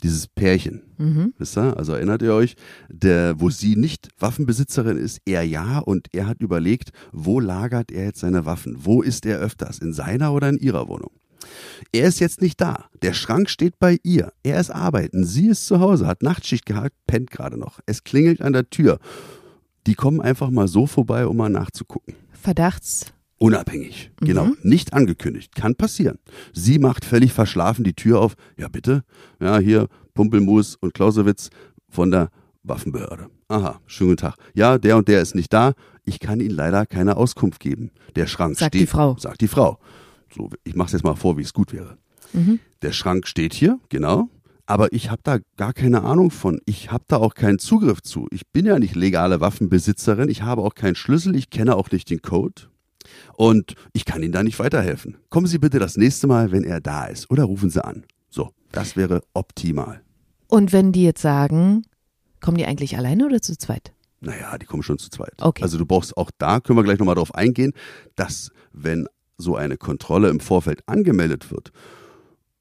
dieses 0.03 0.27
Pärchen. 0.27 0.83
Mhm. 0.97 1.33
Wisst 1.37 1.57
ihr? 1.57 1.75
Also 1.77 1.93
erinnert 1.93 2.21
ihr 2.21 2.33
euch, 2.33 2.55
der, 2.89 3.39
wo 3.39 3.49
sie 3.49 3.75
nicht 3.75 4.09
Waffenbesitzerin 4.19 4.97
ist, 4.97 5.19
er 5.25 5.43
ja, 5.43 5.79
und 5.79 6.07
er 6.13 6.27
hat 6.27 6.41
überlegt, 6.41 6.91
wo 7.11 7.39
lagert 7.39 7.91
er 7.91 8.05
jetzt 8.05 8.19
seine 8.19 8.45
Waffen? 8.45 8.77
Wo 8.79 9.01
ist 9.01 9.25
er 9.25 9.39
öfters? 9.39 9.79
In 9.79 9.93
seiner 9.93 10.33
oder 10.33 10.49
in 10.49 10.57
ihrer 10.57 10.87
Wohnung? 10.87 11.11
Er 11.91 12.07
ist 12.07 12.19
jetzt 12.19 12.41
nicht 12.41 12.59
da. 12.59 12.85
Der 13.01 13.13
Schrank 13.13 13.49
steht 13.49 13.79
bei 13.79 13.99
ihr. 14.03 14.33
Er 14.43 14.59
ist 14.59 14.69
arbeiten. 14.69 15.25
Sie 15.25 15.47
ist 15.47 15.65
zu 15.65 15.79
Hause, 15.79 16.07
hat 16.07 16.23
Nachtschicht 16.23 16.65
gehabt, 16.65 16.95
pennt 17.05 17.31
gerade 17.31 17.57
noch. 17.57 17.79
Es 17.85 18.03
klingelt 18.03 18.41
an 18.41 18.53
der 18.53 18.69
Tür. 18.69 18.99
Die 19.85 19.95
kommen 19.95 20.19
einfach 20.19 20.49
mal 20.49 20.67
so 20.67 20.85
vorbei, 20.85 21.25
um 21.25 21.37
mal 21.37 21.49
nachzugucken. 21.49 22.15
Verdachts 22.31 23.13
Unabhängig, 23.39 24.11
genau. 24.17 24.45
mhm. 24.45 24.49
genau. 24.51 24.61
Nicht 24.63 24.93
angekündigt. 24.93 25.55
Kann 25.55 25.75
passieren. 25.75 26.17
Sie 26.53 26.79
macht 26.79 27.05
völlig 27.05 27.33
verschlafen 27.33 27.83
die 27.83 27.93
Tür 27.93 28.19
auf. 28.19 28.35
Ja, 28.57 28.67
bitte. 28.67 29.03
Ja, 29.39 29.59
hier 29.59 29.87
Pumpelmus 30.13 30.75
und 30.75 30.93
Clausewitz 30.93 31.49
von 31.89 32.11
der 32.11 32.29
Waffenbehörde. 32.63 33.27
Aha, 33.47 33.79
schönen 33.85 34.11
guten 34.11 34.21
Tag. 34.21 34.35
Ja, 34.53 34.77
der 34.77 34.97
und 34.97 35.07
der 35.07 35.21
ist 35.21 35.35
nicht 35.35 35.53
da. 35.53 35.73
Ich 36.03 36.19
kann 36.19 36.39
Ihnen 36.39 36.55
leider 36.55 36.85
keine 36.85 37.17
Auskunft 37.17 37.59
geben. 37.59 37.91
Der 38.15 38.27
Schrank 38.27 38.57
sagt 38.57 38.73
steht. 38.73 38.81
Die 38.81 38.87
Frau. 38.87 39.15
Sagt 39.19 39.41
die 39.41 39.47
Frau. 39.47 39.79
So, 40.35 40.49
ich 40.63 40.75
mache 40.75 40.87
es 40.87 40.93
jetzt 40.93 41.03
mal 41.03 41.15
vor, 41.15 41.37
wie 41.37 41.43
es 41.43 41.53
gut 41.53 41.73
wäre. 41.73 41.97
Mhm. 42.33 42.59
Der 42.81 42.91
Schrank 42.91 43.27
steht 43.27 43.53
hier, 43.53 43.79
genau. 43.89 44.29
Aber 44.65 44.91
ich 44.91 45.09
habe 45.09 45.21
da 45.23 45.37
gar 45.55 45.73
keine 45.73 46.03
Ahnung 46.03 46.29
von. 46.29 46.59
Ich 46.65 46.91
habe 46.91 47.05
da 47.07 47.17
auch 47.17 47.35
keinen 47.35 47.57
Zugriff 47.57 48.01
zu. 48.01 48.27
Ich 48.31 48.47
bin 48.47 48.65
ja 48.65 48.79
nicht 48.79 48.95
legale 48.95 49.39
Waffenbesitzerin. 49.39 50.27
Ich 50.29 50.41
habe 50.41 50.61
auch 50.61 50.75
keinen 50.75 50.95
Schlüssel. 50.95 51.35
Ich 51.35 51.49
kenne 51.49 51.75
auch 51.75 51.89
nicht 51.89 52.09
den 52.09 52.21
Code. 52.21 52.63
Und 53.35 53.75
ich 53.93 54.05
kann 54.05 54.23
Ihnen 54.23 54.31
da 54.31 54.43
nicht 54.43 54.59
weiterhelfen. 54.59 55.17
Kommen 55.29 55.47
Sie 55.47 55.59
bitte 55.59 55.79
das 55.79 55.97
nächste 55.97 56.27
Mal, 56.27 56.51
wenn 56.51 56.63
er 56.63 56.81
da 56.81 57.05
ist. 57.05 57.29
Oder 57.29 57.43
rufen 57.43 57.69
Sie 57.69 57.83
an. 57.83 58.05
So, 58.29 58.51
das 58.71 58.95
wäre 58.95 59.21
optimal. 59.33 60.01
Und 60.47 60.71
wenn 60.73 60.91
die 60.91 61.03
jetzt 61.03 61.21
sagen, 61.21 61.83
kommen 62.39 62.57
die 62.57 62.65
eigentlich 62.65 62.97
alleine 62.97 63.25
oder 63.25 63.41
zu 63.41 63.57
zweit? 63.57 63.93
Naja, 64.19 64.57
die 64.57 64.65
kommen 64.65 64.83
schon 64.83 64.97
zu 64.97 65.09
zweit. 65.09 65.33
Okay. 65.39 65.61
Also 65.61 65.77
du 65.77 65.85
brauchst 65.85 66.17
auch 66.17 66.31
da, 66.37 66.59
können 66.59 66.77
wir 66.77 66.83
gleich 66.83 66.99
nochmal 66.99 67.15
drauf 67.15 67.35
eingehen, 67.35 67.73
dass 68.15 68.51
wenn 68.73 69.07
so 69.37 69.55
eine 69.55 69.77
Kontrolle 69.77 70.29
im 70.29 70.39
Vorfeld 70.39 70.81
angemeldet 70.87 71.51
wird 71.51 71.71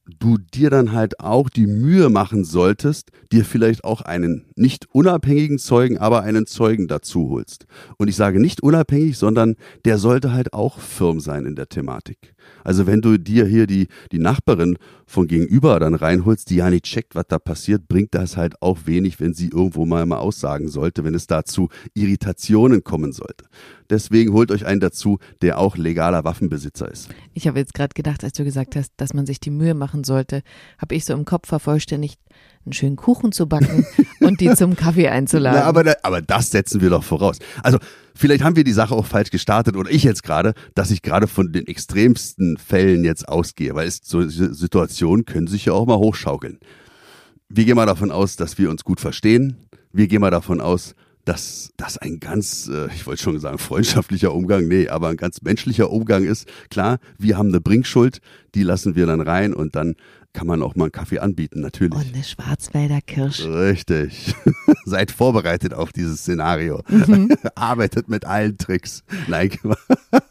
du 0.07 0.39
dir 0.39 0.71
dann 0.71 0.93
halt 0.93 1.21
auch 1.21 1.49
die 1.49 1.67
Mühe 1.67 2.09
machen 2.11 2.45
solltest, 2.45 3.11
dir 3.33 3.45
vielleicht 3.45 3.85
auch 3.85 4.03
einen 4.03 4.47
nicht 4.55 4.87
unabhängigen 4.93 5.59
Zeugen, 5.59 5.99
aber 5.99 6.23
einen 6.23 6.47
Zeugen 6.47 6.87
dazu 6.89 7.31
holst. 7.31 7.67
Und 7.99 8.09
ich 8.09 8.17
sage 8.17 8.41
nicht 8.41 8.63
unabhängig, 8.63 9.19
sondern 9.19 9.57
der 9.85 9.99
sollte 9.99 10.33
halt 10.33 10.53
auch 10.53 10.79
firm 10.79 11.21
sein 11.21 11.45
in 11.45 11.57
der 11.57 11.69
Thematik. 11.69 12.35
Also 12.63 12.87
wenn 12.87 13.01
du 13.01 13.19
dir 13.19 13.47
hier 13.47 13.67
die, 13.67 13.89
die 14.13 14.19
Nachbarin 14.19 14.79
von 15.07 15.27
gegenüber 15.27 15.81
dann 15.81 15.95
reinholst, 15.95 16.51
die 16.51 16.57
ja 16.57 16.71
nicht 16.71 16.85
checkt, 16.85 17.15
was 17.15 17.27
da 17.29 17.39
passiert, 17.39 17.89
bringt 17.89 18.15
das 18.15 18.37
halt 18.37 18.61
auch 18.63 18.79
wenig, 18.87 19.21
wenn 19.21 19.35
sie 19.35 19.49
irgendwo 19.49 19.85
mal, 19.85 20.07
mal 20.07 20.19
aussagen 20.19 20.69
sollte, 20.69 21.05
wenn 21.05 21.15
es 21.15 21.27
dazu 21.27 21.69
Irritationen 21.95 22.85
kommen 22.85 23.13
sollte. 23.13 23.47
Deswegen 23.91 24.33
holt 24.33 24.51
euch 24.51 24.67
einen 24.67 24.81
dazu, 24.81 25.19
der 25.43 25.59
auch 25.59 25.77
legaler 25.77 26.25
Waffenbesitzer 26.25 26.91
ist. 26.91 27.09
Ich 27.35 27.47
habe 27.47 27.59
jetzt 27.59 27.75
gerade 27.75 27.95
gedacht, 27.95 28.25
als 28.25 28.33
du 28.35 28.45
gesagt 28.45 28.77
hast, 28.77 28.93
dass 28.97 29.15
man 29.15 29.27
sich 29.27 29.41
die 29.41 29.51
Mühe 29.51 29.75
machen 29.75 30.05
sollte, 30.05 30.43
habe 30.79 30.95
ich 30.95 31.05
so 31.05 31.13
im 31.13 31.25
Kopf 31.25 31.49
vervollständigt, 31.49 32.21
einen 32.65 32.73
schönen 32.73 32.97
Kuchen 32.97 33.33
zu 33.33 33.49
backen 33.49 33.87
und 34.21 34.41
die 34.41 34.53
zum 34.55 34.77
Kaffee 34.77 35.09
einzuladen. 35.09 35.61
Na, 35.61 35.67
aber, 35.67 35.85
da, 35.85 35.95
aber 36.03 36.21
das 36.21 36.51
setzen 36.51 36.81
wir 36.81 36.91
doch 36.91 37.05
voraus. 37.05 37.39
Also 37.63 37.79
vielleicht 38.15 38.43
haben 38.43 38.57
wir 38.57 38.65
die 38.65 38.73
Sache 38.73 38.95
auch 38.95 39.07
falsch 39.07 39.31
gestartet 39.31 39.77
oder 39.77 39.91
ich 39.91 40.03
jetzt 40.03 40.23
gerade, 40.23 40.55
dass 40.75 40.91
ich 40.91 41.03
gerade 41.03 41.29
von 41.29 41.53
den 41.53 41.67
extremsten 41.67 42.57
Fällen 42.57 43.05
jetzt 43.05 43.29
ausgehe, 43.29 43.75
weil 43.75 43.87
es, 43.87 44.01
so 44.03 44.29
Situationen 44.29 45.25
können 45.25 45.47
sich 45.47 45.67
ja 45.67 45.73
auch 45.73 45.87
mal 45.87 45.99
hochschaukeln. 45.99 46.59
Wir 47.49 47.65
gehen 47.65 47.77
mal 47.77 47.87
davon 47.87 48.11
aus, 48.11 48.37
dass 48.37 48.59
wir 48.59 48.71
uns 48.71 48.83
gut 48.83 49.01
verstehen. 49.01 49.69
Wir 49.93 50.09
gehen 50.09 50.21
mal 50.21 50.33
davon 50.33 50.61
aus, 50.61 50.95
dass 51.27 51.73
das 51.77 51.99
ein 51.99 52.21
ganz, 52.21 52.69
äh, 52.73 52.87
ich 52.95 53.07
wollte 53.07 53.23
schon 53.23 53.39
sagen, 53.41 53.59
freundschaftlicher 53.59 54.33
Umgang, 54.33 54.69
nee, 54.69 54.89
aber 54.89 55.09
ein 55.09 55.17
ganz 55.17 55.43
menschlicher 55.43 55.91
Umgang 55.91 56.25
ist. 56.25 56.49
Klar, 56.71 56.99
wir 57.19 57.37
haben 57.37 57.49
eine 57.49 57.61
Bringschuld, 57.61 58.21
die 58.55 58.63
lassen 58.63 58.95
wir 58.95 59.07
dann 59.07 59.21
rein 59.21 59.53
und 59.53 59.75
dann 59.75 59.97
kann 60.33 60.47
man 60.47 60.63
auch 60.63 60.77
mal 60.77 60.85
einen 60.85 60.93
Kaffee 60.93 61.19
anbieten, 61.19 61.61
natürlich. 61.61 61.95
Und 61.95 62.15
eine 62.15 62.23
Schwarzwälder 62.23 63.01
Kirsch. 63.01 63.45
Richtig. 63.45 64.35
Seid 64.85 65.11
vorbereitet 65.11 65.75
auf 65.75 65.93
dieses 65.93 66.21
Szenario. 66.21 66.83
Mhm. 66.89 67.31
Arbeitet 67.57 68.09
mit 68.09 68.25
allen 68.25 68.57
Tricks. 68.57 69.03
Nein. 69.27 69.51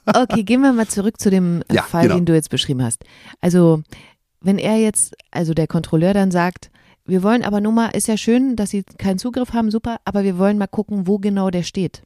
okay, 0.06 0.44
gehen 0.44 0.62
wir 0.62 0.72
mal 0.74 0.88
zurück 0.88 1.20
zu 1.20 1.30
dem 1.30 1.64
ja, 1.72 1.82
Fall, 1.82 2.04
genau. 2.04 2.16
den 2.16 2.25
du 2.25 2.34
jetzt 2.36 2.52
beschrieben 2.52 2.84
hast. 2.84 3.04
Also, 3.42 3.82
wenn 4.42 4.60
er 4.60 4.78
jetzt, 4.78 5.16
also 5.32 5.54
der 5.54 5.68
Kontrolleur 5.68 6.14
dann 6.14 6.32
sagt, 6.32 6.70
wir 7.06 7.24
wollen 7.24 7.44
aber 7.44 7.62
nur 7.62 7.72
mal, 7.72 7.90
ist 7.90 8.08
ja 8.08 8.18
schön, 8.18 8.56
dass 8.56 8.72
Sie 8.72 8.84
keinen 8.84 9.20
Zugriff 9.20 9.54
haben, 9.54 9.72
super, 9.72 9.98
aber 10.06 10.24
wir 10.24 10.38
wollen 10.38 10.58
mal 10.58 10.68
gucken, 10.68 11.08
wo 11.08 11.20
genau 11.20 11.50
der 11.50 11.64
steht. 11.64 12.04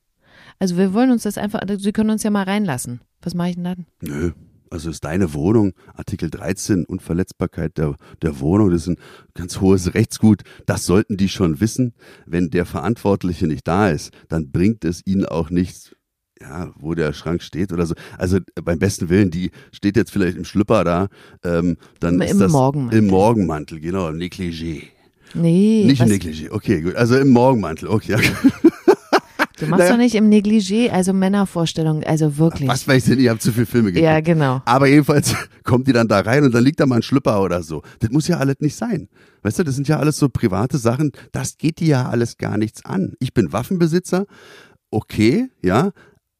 Also 0.59 0.77
wir 0.77 0.93
wollen 0.93 1.11
uns 1.11 1.23
das 1.23 1.37
einfach, 1.37 1.61
Sie 1.77 1.91
können 1.91 2.09
uns 2.09 2.23
ja 2.23 2.31
mal 2.31 2.43
reinlassen. 2.43 3.01
Was 3.21 3.33
mache 3.33 3.49
ich 3.49 3.55
denn 3.55 3.63
dann? 3.63 3.85
Nö, 4.01 4.31
also 4.69 4.89
ist 4.89 5.03
deine 5.03 5.33
Wohnung, 5.33 5.73
Artikel 5.93 6.29
13, 6.29 6.85
Unverletzbarkeit 6.85 7.77
der, 7.77 7.95
der 8.21 8.39
Wohnung, 8.39 8.69
das 8.69 8.83
ist 8.83 8.87
ein 8.89 8.97
ganz 9.33 9.61
hohes 9.61 9.93
Rechtsgut. 9.93 10.43
Das 10.65 10.85
sollten 10.85 11.17
die 11.17 11.29
schon 11.29 11.59
wissen. 11.59 11.93
Wenn 12.25 12.49
der 12.49 12.65
Verantwortliche 12.65 13.47
nicht 13.47 13.67
da 13.67 13.89
ist, 13.89 14.11
dann 14.27 14.51
bringt 14.51 14.85
es 14.85 15.01
ihnen 15.05 15.25
auch 15.25 15.49
nichts, 15.49 15.95
ja, 16.41 16.71
wo 16.77 16.95
der 16.95 17.13
Schrank 17.13 17.41
steht 17.41 17.71
oder 17.73 17.85
so. 17.85 17.95
Also 18.17 18.39
beim 18.63 18.79
besten 18.79 19.09
Willen, 19.09 19.31
die 19.31 19.51
steht 19.71 19.95
jetzt 19.95 20.11
vielleicht 20.11 20.37
im 20.37 20.45
Schlüpper 20.45 20.83
da, 20.83 21.07
ähm, 21.43 21.77
dann 21.99 22.15
Im 22.15 22.21
ist 22.21 22.39
das 22.39 22.51
Morgenmantel. 22.51 22.99
im 22.99 23.07
Morgenmantel, 23.07 23.79
genau, 23.79 24.09
im 24.09 24.17
Negligé. 24.17 24.83
Nee. 25.33 25.83
Nicht 25.85 26.01
im 26.01 26.09
Negligé, 26.09 26.51
okay, 26.51 26.81
gut. 26.81 26.95
Also 26.95 27.17
im 27.17 27.29
Morgenmantel, 27.29 27.87
okay. 27.89 28.17
Du 29.59 29.67
machst 29.67 29.79
naja. 29.79 29.91
doch 29.91 29.97
nicht 29.97 30.15
im 30.15 30.29
Negligé, 30.29 30.89
also 30.89 31.11
Männervorstellungen, 31.11 32.05
also 32.05 32.37
wirklich. 32.37 32.69
Was 32.69 32.87
weiß 32.87 33.03
ich 33.03 33.09
denn, 33.09 33.19
ich 33.19 33.29
habe 33.29 33.39
zu 33.39 33.51
viele 33.51 33.65
Filme 33.65 33.91
geguckt. 33.91 34.05
Ja, 34.05 34.21
genau. 34.21 34.61
Aber 34.63 34.87
jedenfalls 34.87 35.35
kommt 35.63 35.87
die 35.87 35.91
dann 35.91 36.07
da 36.07 36.21
rein 36.21 36.45
und 36.45 36.53
dann 36.53 36.63
liegt 36.63 36.79
da 36.79 36.85
mal 36.85 36.97
ein 36.97 37.01
Schlüpper 37.01 37.41
oder 37.41 37.61
so. 37.61 37.81
Das 37.99 38.09
muss 38.09 38.27
ja 38.29 38.37
alles 38.37 38.55
nicht 38.59 38.75
sein. 38.75 39.09
Weißt 39.41 39.59
du, 39.59 39.63
das 39.63 39.75
sind 39.75 39.87
ja 39.89 39.99
alles 39.99 40.17
so 40.17 40.29
private 40.29 40.77
Sachen, 40.77 41.11
das 41.33 41.57
geht 41.57 41.81
dir 41.81 41.87
ja 41.87 42.09
alles 42.09 42.37
gar 42.37 42.57
nichts 42.57 42.85
an. 42.85 43.13
Ich 43.19 43.33
bin 43.33 43.51
Waffenbesitzer, 43.51 44.25
okay, 44.91 45.49
ja, 45.61 45.91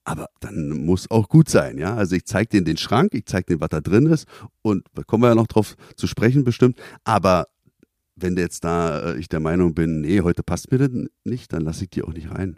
aber 0.03 0.29
dann 0.39 0.70
muss 0.86 1.10
auch 1.12 1.29
gut 1.29 1.50
sein, 1.50 1.77
ja. 1.77 1.96
Also 1.96 2.15
ich 2.15 2.25
zeige 2.25 2.50
denen 2.50 2.65
den 2.65 2.77
Schrank, 2.77 3.13
ich 3.13 3.25
zeige 3.25 3.46
denen, 3.46 3.62
was 3.62 3.70
da 3.70 3.82
drin 3.82 4.06
ist 4.08 4.27
und 4.62 4.86
da 4.94 5.03
kommen 5.03 5.24
wir 5.24 5.29
ja 5.29 5.36
noch 5.36 5.48
drauf 5.48 5.75
zu 5.96 6.08
sprechen 6.08 6.44
bestimmt. 6.44 6.77
Aber 7.03 7.48
wenn 8.15 8.38
jetzt 8.38 8.63
da 8.63 9.13
äh, 9.13 9.20
ich 9.20 9.29
der 9.29 9.39
Meinung 9.39 9.74
bin, 9.74 10.01
nee, 10.01 10.22
heute 10.22 10.44
passt 10.44 10.72
mir 10.72 10.77
das 10.77 10.89
nicht, 11.24 11.53
dann 11.53 11.63
lasse 11.63 11.84
ich 11.84 11.89
die 11.89 12.03
auch 12.03 12.13
nicht 12.13 12.32
rein. 12.32 12.58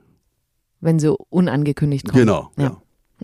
Wenn 0.79 0.99
sie 0.99 1.15
unangekündigt 1.29 2.07
kommen. 2.07 2.19
Genau, 2.19 2.51
ja. 2.57 2.81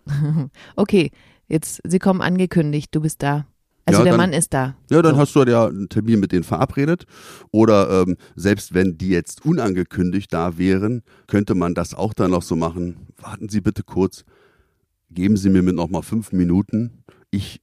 ja. 0.08 0.50
okay, 0.76 1.12
jetzt, 1.48 1.82
sie 1.84 2.00
kommen 2.00 2.22
angekündigt, 2.22 2.94
du 2.94 3.02
bist 3.02 3.24
da. 3.24 3.48
Also 3.88 4.00
ja, 4.00 4.04
der 4.04 4.14
dann, 4.14 4.20
Mann 4.20 4.34
ist 4.34 4.54
da. 4.54 4.76
Ja, 4.92 5.02
dann 5.02 5.16
so. 5.16 5.22
hast 5.22 5.34
du 5.34 5.44
ja 5.44 5.66
einen 5.66 5.88
Termin 5.88 6.20
mit 6.20 6.34
denen 6.34 6.44
verabredet. 6.44 7.06
Oder 7.52 8.02
ähm, 8.02 8.18
selbst 8.36 8.74
wenn 8.74 8.98
die 8.98 9.08
jetzt 9.08 9.46
unangekündigt 9.46 10.32
da 10.34 10.58
wären, 10.58 11.04
könnte 11.28 11.56
man 11.56 11.74
das 11.74 11.94
auch 11.94 12.14
dann 12.14 12.32
noch 12.32 12.42
so 12.44 12.58
machen. 12.58 13.08
Warten 13.22 13.48
Sie 13.48 13.62
bitte 13.62 13.84
kurz, 13.84 14.26
geben 15.10 15.38
Sie 15.38 15.50
mir 15.50 15.62
mit 15.62 15.76
noch 15.76 15.90
mal 15.90 16.02
fünf 16.02 16.34
Minuten. 16.34 17.04
Ich 17.32 17.62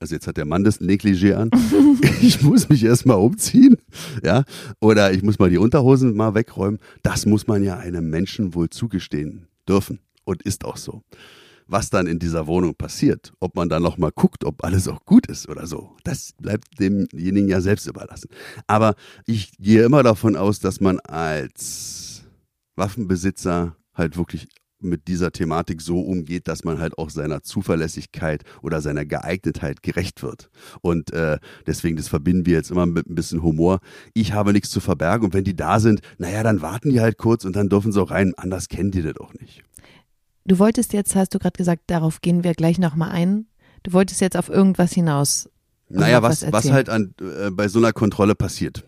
also 0.00 0.14
jetzt 0.14 0.28
hat 0.28 0.36
der 0.36 0.44
Mann 0.44 0.62
das 0.62 0.80
Negligé 0.80 1.34
an, 1.34 1.50
ich 2.20 2.40
muss 2.42 2.68
mich 2.68 2.84
erstmal 2.84 3.16
umziehen, 3.16 3.76
ja, 4.22 4.44
oder 4.80 5.12
ich 5.12 5.24
muss 5.24 5.40
mal 5.40 5.50
die 5.50 5.58
Unterhosen 5.58 6.14
mal 6.14 6.34
wegräumen. 6.34 6.78
Das 7.02 7.26
muss 7.26 7.48
man 7.48 7.64
ja 7.64 7.78
einem 7.78 8.08
Menschen 8.08 8.54
wohl 8.54 8.70
zugestehen 8.70 9.48
dürfen 9.68 9.98
und 10.24 10.42
ist 10.42 10.64
auch 10.64 10.76
so. 10.76 11.02
Was 11.70 11.90
dann 11.90 12.06
in 12.06 12.18
dieser 12.18 12.46
Wohnung 12.46 12.74
passiert, 12.74 13.32
ob 13.40 13.54
man 13.54 13.68
dann 13.68 13.82
noch 13.82 13.98
mal 13.98 14.10
guckt, 14.10 14.44
ob 14.44 14.64
alles 14.64 14.88
auch 14.88 15.04
gut 15.04 15.26
ist 15.26 15.48
oder 15.50 15.66
so, 15.66 15.94
das 16.02 16.32
bleibt 16.40 16.80
demjenigen 16.80 17.48
ja 17.48 17.60
selbst 17.60 17.86
überlassen. 17.86 18.30
Aber 18.66 18.94
ich 19.26 19.52
gehe 19.58 19.84
immer 19.84 20.02
davon 20.02 20.34
aus, 20.34 20.60
dass 20.60 20.80
man 20.80 20.98
als 21.00 22.24
Waffenbesitzer 22.74 23.76
halt 23.92 24.16
wirklich 24.16 24.48
mit 24.80 25.08
dieser 25.08 25.32
Thematik 25.32 25.82
so 25.82 26.00
umgeht, 26.00 26.48
dass 26.48 26.64
man 26.64 26.78
halt 26.78 26.96
auch 26.98 27.10
seiner 27.10 27.42
Zuverlässigkeit 27.42 28.44
oder 28.62 28.80
seiner 28.80 29.04
Geeignetheit 29.04 29.82
gerecht 29.82 30.22
wird. 30.22 30.50
Und 30.80 31.12
äh, 31.12 31.38
deswegen, 31.66 31.96
das 31.96 32.08
verbinden 32.08 32.46
wir 32.46 32.54
jetzt 32.54 32.70
immer 32.70 32.86
mit 32.86 33.08
ein 33.08 33.14
bisschen 33.14 33.42
Humor. 33.42 33.80
Ich 34.14 34.32
habe 34.32 34.52
nichts 34.52 34.70
zu 34.70 34.80
verbergen 34.80 35.26
und 35.26 35.34
wenn 35.34 35.44
die 35.44 35.56
da 35.56 35.80
sind, 35.80 36.00
naja, 36.18 36.42
dann 36.42 36.62
warten 36.62 36.90
die 36.90 37.00
halt 37.00 37.18
kurz 37.18 37.44
und 37.44 37.56
dann 37.56 37.68
dürfen 37.68 37.92
sie 37.92 38.00
auch 38.00 38.10
rein. 38.10 38.34
Anders 38.36 38.68
kennen 38.68 38.90
die 38.90 39.02
das 39.02 39.16
auch 39.16 39.34
nicht. 39.34 39.62
Du 40.48 40.58
wolltest 40.58 40.94
jetzt, 40.94 41.14
hast 41.14 41.34
du 41.34 41.38
gerade 41.38 41.58
gesagt, 41.58 41.82
darauf 41.88 42.22
gehen 42.22 42.42
wir 42.42 42.54
gleich 42.54 42.78
nochmal 42.78 43.10
ein. 43.10 43.46
Du 43.82 43.92
wolltest 43.92 44.22
jetzt 44.22 44.34
auf 44.34 44.48
irgendwas 44.48 44.92
hinaus. 44.92 45.50
Naja, 45.90 46.22
was, 46.22 46.42
was, 46.42 46.52
was 46.52 46.70
halt 46.72 46.88
an, 46.88 47.14
äh, 47.20 47.50
bei 47.50 47.68
so 47.68 47.78
einer 47.78 47.92
Kontrolle 47.92 48.34
passiert. 48.34 48.82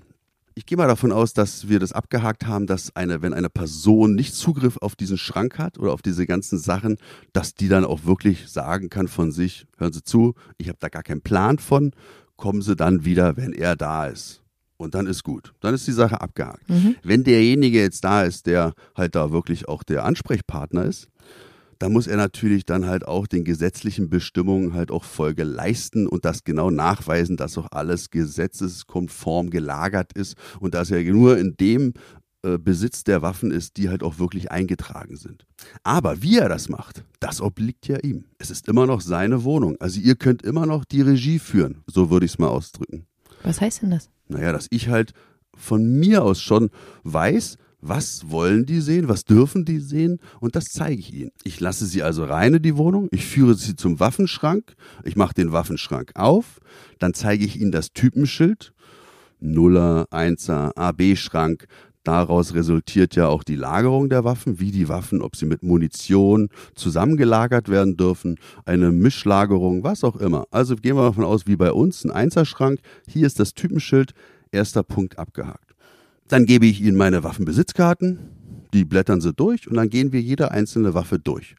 Ich 0.55 0.65
gehe 0.65 0.79
mal 0.79 0.89
davon 0.89 1.13
aus, 1.13 1.35
dass 1.35 1.69
wir 1.69 1.79
das 1.79 1.93
abgehakt 1.93 2.47
haben, 2.47 2.67
dass 2.67 2.97
eine, 2.97 3.21
wenn 3.21 3.35
eine 3.35 3.51
Person 3.51 4.15
nicht 4.15 4.35
Zugriff 4.35 4.79
auf 4.79 4.97
diesen 4.97 5.19
Schrank 5.19 5.59
hat 5.59 5.79
oder 5.79 5.93
auf 5.93 6.01
diese 6.01 6.27
ganzen 6.27 6.59
Sachen, 6.59 6.97
dass 7.35 7.55
die 7.55 7.69
dann 7.69 7.85
auch 7.85 8.05
wirklich 8.05 8.49
sagen 8.49 8.89
kann 8.89 9.07
von 9.07 9.31
sich, 9.31 9.67
hören 9.77 9.93
Sie 9.93 10.03
zu, 10.03 10.35
ich 10.57 10.69
habe 10.69 10.79
da 10.81 10.89
gar 10.89 11.03
keinen 11.03 11.21
Plan 11.21 11.59
von, 11.59 11.93
kommen 12.37 12.63
Sie 12.63 12.75
dann 12.75 13.05
wieder, 13.05 13.37
wenn 13.37 13.53
er 13.53 13.77
da 13.77 14.07
ist. 14.07 14.43
Und 14.79 14.95
dann 14.95 15.07
ist 15.07 15.25
gut. 15.25 15.53
Dann 15.61 15.75
ist 15.75 15.87
die 15.87 15.93
Sache 15.93 16.23
abgehakt. 16.23 16.69
Mhm. 16.71 16.97
Wenn 17.03 17.23
derjenige 17.23 17.79
jetzt 17.79 18.03
da 18.03 18.23
ist, 18.23 18.47
der 18.47 18.73
halt 18.97 19.15
da 19.15 19.31
wirklich 19.31 19.69
auch 19.69 19.83
der 19.83 20.07
Ansprechpartner 20.07 20.87
ist, 20.87 21.09
da 21.81 21.89
muss 21.89 22.07
er 22.07 22.19
natürlich 22.19 22.67
dann 22.67 22.87
halt 22.87 23.09
auch 23.09 23.27
den 23.27 23.43
gesetzlichen 23.43 24.11
Bestimmungen 24.11 24.75
halt 24.75 24.91
auch 24.91 25.03
Folge 25.03 25.45
leisten 25.45 26.07
und 26.07 26.27
das 26.27 26.45
genau 26.45 26.71
nachweisen, 26.71 27.39
dass 27.39 27.57
auch 27.57 27.69
alles 27.73 28.11
gesetzeskonform 28.11 29.49
gelagert 29.49 30.13
ist 30.13 30.37
und 30.61 30.75
dass 30.75 30.91
er 30.91 31.03
nur 31.03 31.39
in 31.39 31.57
dem 31.57 31.95
äh, 32.43 32.59
Besitz 32.59 33.03
der 33.03 33.23
Waffen 33.23 33.51
ist, 33.51 33.79
die 33.79 33.89
halt 33.89 34.03
auch 34.03 34.19
wirklich 34.19 34.51
eingetragen 34.51 35.17
sind. 35.17 35.47
Aber 35.83 36.21
wie 36.23 36.37
er 36.37 36.51
das 36.51 36.69
macht, 36.69 37.03
das 37.19 37.41
obliegt 37.41 37.89
ja 37.89 37.99
ihm. 38.01 38.27
Es 38.37 38.51
ist 38.51 38.69
immer 38.69 38.87
noch 38.87 39.01
seine 39.01 39.43
Wohnung. 39.45 39.77
Also 39.81 40.01
ihr 40.01 40.17
könnt 40.17 40.43
immer 40.43 40.67
noch 40.67 40.85
die 40.85 41.01
Regie 41.01 41.39
führen, 41.39 41.83
so 41.87 42.11
würde 42.11 42.27
ich 42.27 42.33
es 42.33 42.39
mal 42.39 42.49
ausdrücken. 42.49 43.07
Was 43.43 43.63
heißt 43.63 43.81
denn 43.81 43.91
das? 43.91 44.11
Naja, 44.29 44.53
dass 44.53 44.67
ich 44.69 44.91
halt 44.91 45.15
von 45.57 45.99
mir 45.99 46.25
aus 46.25 46.43
schon 46.43 46.69
weiß, 47.05 47.57
was 47.81 48.31
wollen 48.31 48.67
die 48.67 48.81
sehen, 48.81 49.09
was 49.09 49.25
dürfen 49.25 49.65
die 49.65 49.79
sehen 49.79 50.21
und 50.41 50.57
das 50.57 50.67
zeige 50.67 51.01
ich 51.01 51.13
ihnen. 51.13 51.31
Ich 51.45 51.61
lasse 51.61 51.87
sie 51.87 52.03
also 52.03 52.25
rein 52.25 52.55
in 52.55 52.63
die 52.63 52.77
Wohnung, 52.77 53.09
ich 53.11 53.27
führe 53.27 53.55
sie 53.55 53.77
zum 53.77 54.01
Waffenschrank, 54.01 54.75
ich 55.05 55.17
mache 55.17 55.35
den 55.35 55.53
Waffenschrank 55.53 56.13
auf, 56.15 56.61
dann 56.99 57.15
zeige 57.15 57.45
ich 57.45 57.61
ihnen 57.61 57.73
das 57.73 57.93
Typenschild, 57.93 58.73
Nuller, 59.41 60.07
Einser, 60.11 60.77
AB-Schrank, 60.77 61.67
Daraus 62.03 62.55
resultiert 62.55 63.15
ja 63.15 63.29
auch 63.29 63.45
die 63.45 63.57
Lagerung 63.57 64.09
der 64.09 64.25
Waffen, 64.25 64.59
wie 64.59 64.71
die 64.71 64.89
Waffen, 64.89 65.21
ob 65.21 65.37
sie 65.37 65.45
mit 65.45 65.63
Munition 65.63 66.49
zusammengelagert 66.75 67.69
werden 67.69 67.99
dürfen, 67.99 68.39
eine 68.65 68.91
Mischlagerung, 68.91 69.85
was 69.85 70.03
auch 70.03 70.17
immer. 70.17 70.45
Also 70.51 70.77
gehen 70.77 70.97
wir 70.97 71.03
davon 71.03 71.25
aus, 71.25 71.47
wie 71.47 71.57
bei 71.57 71.73
uns, 71.73 72.05
ein 72.05 72.11
Einserschrank. 72.11 72.81
Hier 73.07 73.27
ist 73.27 73.39
das 73.39 73.53
Typenschild, 73.53 74.15
erster 74.51 74.83
Punkt 74.83 75.19
abgehakt. 75.19 75.70
Dann 76.31 76.47
gebe 76.47 76.65
ich 76.65 76.81
ihnen 76.81 76.97
meine 76.97 77.25
Waffenbesitzkarten, 77.25 78.21
die 78.73 78.85
blättern 78.85 79.21
sie 79.21 79.33
durch 79.33 79.67
und 79.67 79.77
dann 79.77 79.91
gehen 79.91 80.13
wir 80.13 80.21
jede 80.21 80.53
einzelne 80.53 80.95
Waffe 80.95 81.19
durch. 81.19 81.57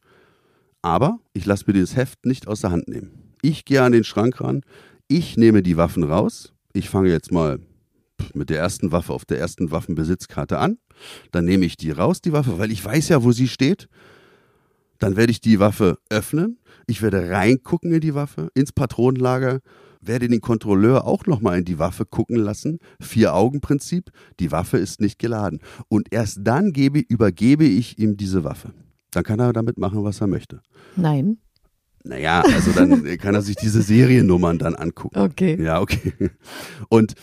Aber 0.80 1.20
ich 1.34 1.44
lasse 1.44 1.64
mir 1.66 1.74
dieses 1.74 1.94
Heft 1.94 2.24
nicht 2.24 2.48
aus 2.48 2.62
der 2.62 2.70
Hand 2.70 2.88
nehmen. 2.88 3.10
Ich 3.42 3.66
gehe 3.66 3.82
an 3.82 3.92
den 3.92 4.02
Schrank 4.02 4.40
ran, 4.40 4.62
ich 5.08 5.36
nehme 5.36 5.62
die 5.62 5.76
Waffen 5.76 6.04
raus, 6.04 6.54
ich 6.72 6.88
fange 6.88 7.10
jetzt 7.10 7.30
mal 7.30 7.58
mit 8.32 8.48
der 8.48 8.60
ersten 8.60 8.92
Waffe 8.92 9.12
auf 9.12 9.26
der 9.26 9.38
ersten 9.38 9.70
Waffenbesitzkarte 9.70 10.58
an. 10.58 10.78
Dann 11.32 11.44
nehme 11.44 11.66
ich 11.66 11.76
die 11.76 11.90
raus, 11.90 12.22
die 12.22 12.32
Waffe, 12.32 12.58
weil 12.58 12.72
ich 12.72 12.82
weiß 12.82 13.10
ja, 13.10 13.22
wo 13.22 13.32
sie 13.32 13.48
steht. 13.48 13.90
Dann 14.98 15.16
werde 15.16 15.32
ich 15.32 15.42
die 15.42 15.60
Waffe 15.60 15.98
öffnen. 16.08 16.58
Ich 16.86 17.02
werde 17.02 17.28
reingucken 17.28 17.92
in 17.92 18.00
die 18.00 18.14
Waffe, 18.14 18.48
ins 18.54 18.72
Patronenlager, 18.72 19.60
werde 20.02 20.28
den 20.28 20.40
Kontrolleur 20.40 21.06
auch 21.06 21.26
nochmal 21.26 21.58
in 21.58 21.64
die 21.64 21.78
Waffe 21.78 22.04
gucken 22.04 22.36
lassen. 22.36 22.78
Vier-Augen-Prinzip. 23.00 24.10
Die 24.40 24.50
Waffe 24.52 24.78
ist 24.78 25.00
nicht 25.00 25.18
geladen. 25.18 25.60
Und 25.88 26.08
erst 26.12 26.40
dann 26.42 26.72
gebe, 26.72 26.98
übergebe 26.98 27.64
ich 27.64 27.98
ihm 27.98 28.16
diese 28.16 28.44
Waffe. 28.44 28.72
Dann 29.12 29.24
kann 29.24 29.38
er 29.40 29.52
damit 29.52 29.78
machen, 29.78 30.02
was 30.04 30.20
er 30.20 30.26
möchte. 30.26 30.60
Nein. 30.96 31.38
Naja, 32.04 32.42
also 32.42 32.72
dann 32.72 33.04
kann 33.18 33.34
er 33.34 33.42
sich 33.42 33.56
diese 33.56 33.80
Seriennummern 33.82 34.58
dann 34.58 34.74
angucken. 34.74 35.18
Okay. 35.18 35.62
Ja, 35.62 35.80
okay. 35.80 36.12
Und 36.88 37.14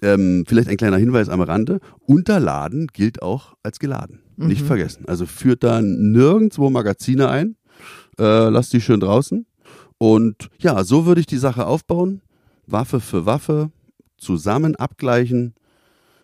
ähm, 0.00 0.44
vielleicht 0.46 0.68
ein 0.68 0.76
kleiner 0.76 0.96
Hinweis 0.96 1.28
am 1.28 1.40
Rande. 1.40 1.80
Unterladen 2.06 2.86
gilt 2.92 3.20
auch 3.20 3.54
als 3.64 3.80
geladen. 3.80 4.20
Nicht 4.36 4.62
Mhm. 4.62 4.66
vergessen. 4.66 5.04
Also 5.08 5.26
führt 5.26 5.64
da 5.64 5.82
nirgendwo 5.82 6.70
Magazine 6.70 7.28
ein. 7.28 7.56
Äh, 8.18 8.48
lasst 8.48 8.72
die 8.72 8.80
schön 8.80 9.00
draußen. 9.00 9.44
Und 9.98 10.48
ja, 10.60 10.84
so 10.84 11.06
würde 11.06 11.20
ich 11.20 11.26
die 11.26 11.38
Sache 11.38 11.66
aufbauen. 11.66 12.20
Waffe 12.70 13.00
für 13.00 13.26
Waffe 13.26 13.70
zusammen 14.16 14.76
abgleichen. 14.76 15.54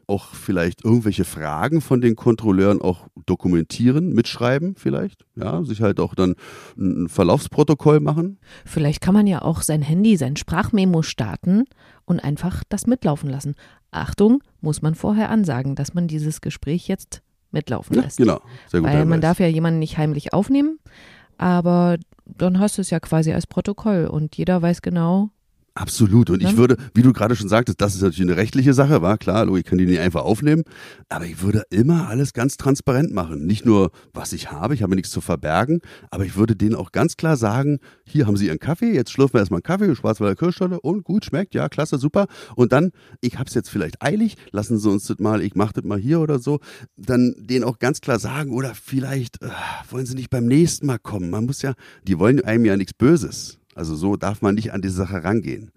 Auch 0.06 0.34
vielleicht 0.34 0.84
irgendwelche 0.84 1.24
Fragen 1.24 1.80
von 1.80 2.02
den 2.02 2.14
Kontrolleuren 2.14 2.82
auch 2.82 3.06
dokumentieren, 3.24 4.12
mitschreiben 4.12 4.74
vielleicht. 4.76 5.24
Ja, 5.34 5.62
sich 5.64 5.80
halt 5.80 5.98
auch 5.98 6.14
dann 6.14 6.34
ein 6.76 7.08
Verlaufsprotokoll 7.08 8.00
machen. 8.00 8.38
Vielleicht 8.66 9.00
kann 9.00 9.14
man 9.14 9.26
ja 9.26 9.40
auch 9.40 9.62
sein 9.62 9.80
Handy, 9.80 10.18
sein 10.18 10.36
Sprachmemo 10.36 11.00
starten 11.00 11.64
und 12.04 12.20
einfach 12.20 12.64
das 12.68 12.86
mitlaufen 12.86 13.30
lassen. 13.30 13.54
Achtung, 13.92 14.42
muss 14.60 14.82
man 14.82 14.94
vorher 14.94 15.30
ansagen, 15.30 15.74
dass 15.74 15.94
man 15.94 16.06
dieses 16.06 16.42
Gespräch 16.42 16.86
jetzt 16.86 17.22
mitlaufen 17.50 17.96
Ja, 17.96 18.02
lässt. 18.02 18.18
genau. 18.18 18.42
Sehr 18.68 18.80
gut. 18.80 18.90
Weil 18.90 19.06
man 19.06 19.22
darf 19.22 19.40
ja 19.40 19.46
jemanden 19.46 19.78
nicht 19.78 19.96
heimlich 19.96 20.34
aufnehmen, 20.34 20.80
aber 21.38 21.96
dann 22.26 22.58
hast 22.58 22.76
du 22.76 22.82
es 22.82 22.90
ja 22.90 23.00
quasi 23.00 23.32
als 23.32 23.46
Protokoll 23.46 24.06
und 24.06 24.36
jeder 24.36 24.60
weiß 24.60 24.82
genau, 24.82 25.30
Absolut. 25.76 26.30
Und 26.30 26.40
ich 26.40 26.52
Ne? 26.52 26.56
würde, 26.56 26.76
wie 26.94 27.02
du 27.02 27.12
gerade 27.12 27.34
schon 27.34 27.48
sagtest, 27.48 27.80
das 27.80 27.96
ist 27.96 28.02
natürlich 28.02 28.30
eine 28.30 28.36
rechtliche 28.36 28.74
Sache, 28.74 29.02
war 29.02 29.18
klar, 29.18 29.44
Logi 29.44 29.64
kann 29.64 29.76
die 29.76 29.86
nicht 29.86 29.98
einfach 29.98 30.22
aufnehmen. 30.22 30.62
Aber 31.08 31.26
ich 31.26 31.42
würde 31.42 31.64
immer 31.70 32.08
alles 32.08 32.32
ganz 32.32 32.56
transparent 32.56 33.12
machen. 33.12 33.44
Nicht 33.44 33.66
nur, 33.66 33.90
was 34.12 34.32
ich 34.32 34.52
habe, 34.52 34.74
ich 34.74 34.82
habe 34.84 34.94
nichts 34.94 35.10
zu 35.10 35.20
verbergen, 35.20 35.80
aber 36.12 36.24
ich 36.24 36.36
würde 36.36 36.54
denen 36.54 36.76
auch 36.76 36.92
ganz 36.92 37.16
klar 37.16 37.36
sagen, 37.36 37.80
hier 38.04 38.26
haben 38.28 38.36
sie 38.36 38.46
ihren 38.46 38.60
Kaffee, 38.60 38.92
jetzt 38.94 39.10
schlürfen 39.10 39.34
wir 39.34 39.40
erstmal 39.40 39.58
einen 39.58 39.64
Kaffee, 39.64 39.96
Schwarzwälder 39.96 40.36
Kirschtorte 40.36 40.80
und 40.80 41.02
gut, 41.02 41.24
schmeckt, 41.24 41.54
ja, 41.54 41.68
klasse, 41.68 41.98
super. 41.98 42.26
Und 42.54 42.72
dann, 42.72 42.92
ich 43.20 43.40
hab's 43.40 43.54
jetzt 43.54 43.68
vielleicht 43.68 44.00
eilig, 44.00 44.36
lassen 44.52 44.78
Sie 44.78 44.88
uns 44.88 45.06
das 45.08 45.18
mal, 45.18 45.42
ich 45.42 45.56
mach 45.56 45.72
das 45.72 45.82
mal 45.84 45.98
hier 45.98 46.20
oder 46.20 46.38
so. 46.38 46.60
Dann 46.96 47.34
denen 47.36 47.64
auch 47.64 47.80
ganz 47.80 48.00
klar 48.00 48.20
sagen, 48.20 48.52
oder 48.52 48.74
vielleicht 48.74 49.42
äh, 49.42 49.48
wollen 49.90 50.06
Sie 50.06 50.14
nicht 50.14 50.30
beim 50.30 50.46
nächsten 50.46 50.86
Mal 50.86 50.98
kommen. 50.98 51.30
Man 51.30 51.46
muss 51.46 51.62
ja, 51.62 51.74
die 52.06 52.16
wollen 52.20 52.44
einem 52.44 52.64
ja 52.64 52.76
nichts 52.76 52.94
Böses. 52.94 53.58
Also 53.74 53.94
so 53.94 54.16
darf 54.16 54.42
man 54.42 54.54
nicht 54.54 54.72
an 54.72 54.82
die 54.82 54.88
Sache 54.88 55.24
rangehen. 55.24 55.70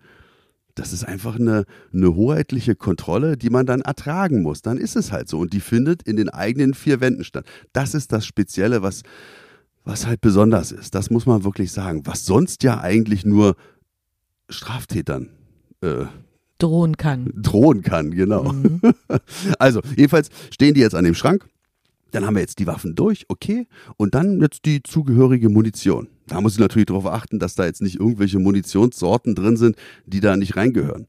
Das 0.75 0.93
ist 0.93 1.03
einfach 1.03 1.37
eine, 1.37 1.65
eine 1.91 2.13
hoheitliche 2.15 2.75
Kontrolle, 2.75 3.35
die 3.35 3.49
man 3.49 3.65
dann 3.65 3.81
ertragen 3.81 4.43
muss. 4.43 4.61
Dann 4.61 4.77
ist 4.77 4.95
es 4.95 5.11
halt 5.11 5.27
so. 5.27 5.39
Und 5.39 5.53
die 5.53 5.59
findet 5.59 6.03
in 6.03 6.17
den 6.17 6.29
eigenen 6.29 6.75
vier 6.75 7.01
Wänden 7.01 7.23
statt. 7.23 7.45
Das 7.73 7.95
ist 7.95 8.11
das 8.11 8.27
Spezielle, 8.27 8.83
was, 8.83 9.01
was 9.83 10.05
halt 10.05 10.21
besonders 10.21 10.71
ist. 10.71 10.93
Das 10.93 11.09
muss 11.09 11.25
man 11.25 11.43
wirklich 11.43 11.71
sagen. 11.71 12.05
Was 12.05 12.25
sonst 12.25 12.61
ja 12.61 12.79
eigentlich 12.79 13.25
nur 13.25 13.55
Straftätern 14.49 15.29
äh, 15.81 16.05
drohen 16.59 16.95
kann. 16.95 17.31
drohen 17.35 17.81
kann, 17.81 18.11
genau. 18.11 18.51
Mhm. 18.53 18.81
Also, 19.59 19.81
jedenfalls 19.95 20.29
stehen 20.51 20.75
die 20.75 20.81
jetzt 20.81 20.95
an 20.95 21.05
dem 21.05 21.15
Schrank. 21.15 21.47
Dann 22.11 22.25
haben 22.25 22.35
wir 22.35 22.41
jetzt 22.41 22.59
die 22.59 22.67
Waffen 22.67 22.95
durch, 22.95 23.25
okay. 23.29 23.67
Und 23.97 24.15
dann 24.15 24.39
jetzt 24.41 24.65
die 24.65 24.83
zugehörige 24.83 25.49
Munition. 25.49 26.07
Da 26.27 26.41
muss 26.41 26.53
ich 26.53 26.59
natürlich 26.59 26.87
darauf 26.87 27.05
achten, 27.05 27.39
dass 27.39 27.55
da 27.55 27.65
jetzt 27.65 27.81
nicht 27.81 27.99
irgendwelche 27.99 28.39
Munitionssorten 28.39 29.33
drin 29.33 29.57
sind, 29.57 29.75
die 30.05 30.19
da 30.19 30.35
nicht 30.35 30.55
reingehören. 30.55 31.07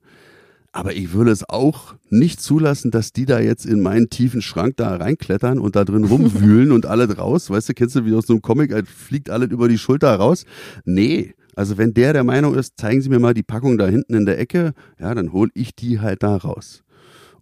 Aber 0.72 0.94
ich 0.94 1.12
würde 1.12 1.30
es 1.30 1.48
auch 1.48 1.94
nicht 2.10 2.40
zulassen, 2.40 2.90
dass 2.90 3.12
die 3.12 3.26
da 3.26 3.40
jetzt 3.40 3.66
in 3.66 3.80
meinen 3.80 4.10
tiefen 4.10 4.42
Schrank 4.42 4.76
da 4.76 4.94
reinklettern 4.96 5.58
und 5.58 5.76
da 5.76 5.84
drin 5.84 6.04
rumwühlen 6.10 6.72
und 6.72 6.86
alle 6.86 7.16
raus. 7.16 7.50
Weißt 7.50 7.68
du, 7.68 7.74
kennst 7.74 7.96
du 7.96 8.04
wie 8.04 8.14
aus 8.14 8.26
so 8.26 8.34
einem 8.34 8.42
Comic, 8.42 8.72
fliegt 8.86 9.30
alles 9.30 9.50
über 9.50 9.68
die 9.68 9.78
Schulter 9.78 10.14
raus? 10.14 10.44
Nee. 10.84 11.34
Also 11.56 11.76
wenn 11.76 11.94
der 11.94 12.12
der 12.12 12.22
Meinung 12.22 12.54
ist, 12.54 12.78
zeigen 12.78 13.02
Sie 13.02 13.08
mir 13.08 13.18
mal 13.18 13.34
die 13.34 13.42
Packung 13.42 13.78
da 13.78 13.88
hinten 13.88 14.14
in 14.14 14.26
der 14.26 14.38
Ecke, 14.38 14.74
ja, 15.00 15.12
dann 15.12 15.32
hol 15.32 15.50
ich 15.54 15.74
die 15.74 15.98
halt 15.98 16.22
da 16.22 16.36
raus. 16.36 16.84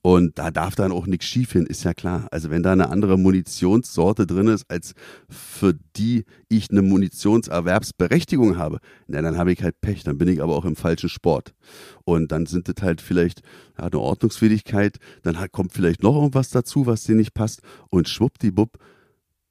Und 0.07 0.38
da 0.38 0.53
darf 0.53 0.77
dann 0.77 0.92
auch 0.92 1.09
nichts 1.09 1.25
schief 1.25 1.51
hin, 1.51 1.66
ist 1.66 1.83
ja 1.83 1.92
klar. 1.92 2.29
Also 2.31 2.49
wenn 2.49 2.62
da 2.62 2.71
eine 2.71 2.90
andere 2.90 3.19
Munitionssorte 3.19 4.25
drin 4.25 4.47
ist, 4.47 4.71
als 4.71 4.95
für 5.29 5.75
die 5.97 6.27
ich 6.49 6.71
eine 6.71 6.83
Munitionserwerbsberechtigung 6.83 8.57
habe, 8.57 8.79
na, 9.09 9.21
dann 9.21 9.37
habe 9.37 9.51
ich 9.51 9.64
halt 9.64 9.81
Pech, 9.81 10.05
dann 10.05 10.16
bin 10.16 10.29
ich 10.29 10.40
aber 10.40 10.55
auch 10.55 10.64
im 10.64 10.77
falschen 10.77 11.09
Sport. 11.09 11.57
Und 12.05 12.31
dann 12.31 12.47
sind 12.47 12.69
das 12.69 12.85
halt 12.85 13.01
vielleicht 13.01 13.40
ja, 13.77 13.87
eine 13.87 13.99
Ordnungswidrigkeit, 13.99 14.99
dann 15.25 15.40
halt 15.40 15.51
kommt 15.51 15.73
vielleicht 15.73 16.05
noch 16.05 16.14
irgendwas 16.14 16.51
dazu, 16.51 16.87
was 16.87 17.03
dir 17.03 17.16
nicht 17.16 17.35
passt 17.35 17.62
und 17.90 18.09
schwuppdiwupp, 18.09 18.79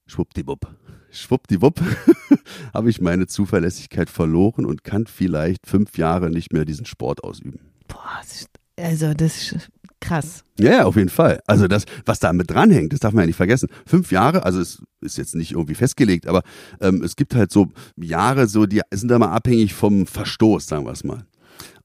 schwuppdiwupp, 0.06 0.74
schwuppdiwupp, 1.10 1.82
habe 2.72 2.88
ich 2.88 3.02
meine 3.02 3.26
Zuverlässigkeit 3.26 4.08
verloren 4.08 4.64
und 4.64 4.84
kann 4.84 5.06
vielleicht 5.06 5.66
fünf 5.66 5.98
Jahre 5.98 6.30
nicht 6.30 6.54
mehr 6.54 6.64
diesen 6.64 6.86
Sport 6.86 7.22
ausüben. 7.24 7.60
Boah, 7.88 8.22
also 8.78 9.14
das 9.14 9.52
ist 9.52 9.70
krass. 10.00 10.44
Ja, 10.58 10.70
ja, 10.70 10.84
auf 10.84 10.96
jeden 10.96 11.08
Fall. 11.08 11.40
Also 11.46 11.68
das, 11.68 11.84
was 12.04 12.18
da 12.18 12.32
mit 12.32 12.50
dranhängt, 12.50 12.92
das 12.92 13.00
darf 13.00 13.12
man 13.12 13.22
ja 13.22 13.26
nicht 13.26 13.36
vergessen. 13.36 13.68
Fünf 13.86 14.10
Jahre, 14.12 14.44
also 14.44 14.60
es 14.60 14.82
ist 15.00 15.18
jetzt 15.18 15.34
nicht 15.34 15.52
irgendwie 15.52 15.74
festgelegt, 15.74 16.26
aber 16.26 16.42
ähm, 16.80 17.02
es 17.02 17.16
gibt 17.16 17.34
halt 17.34 17.52
so 17.52 17.68
Jahre, 17.96 18.46
so 18.46 18.66
die 18.66 18.80
sind 18.92 19.08
da 19.08 19.18
mal 19.18 19.32
abhängig 19.32 19.74
vom 19.74 20.06
Verstoß, 20.06 20.66
sagen 20.66 20.86
wir 20.86 20.92
es 20.92 21.04
mal. 21.04 21.26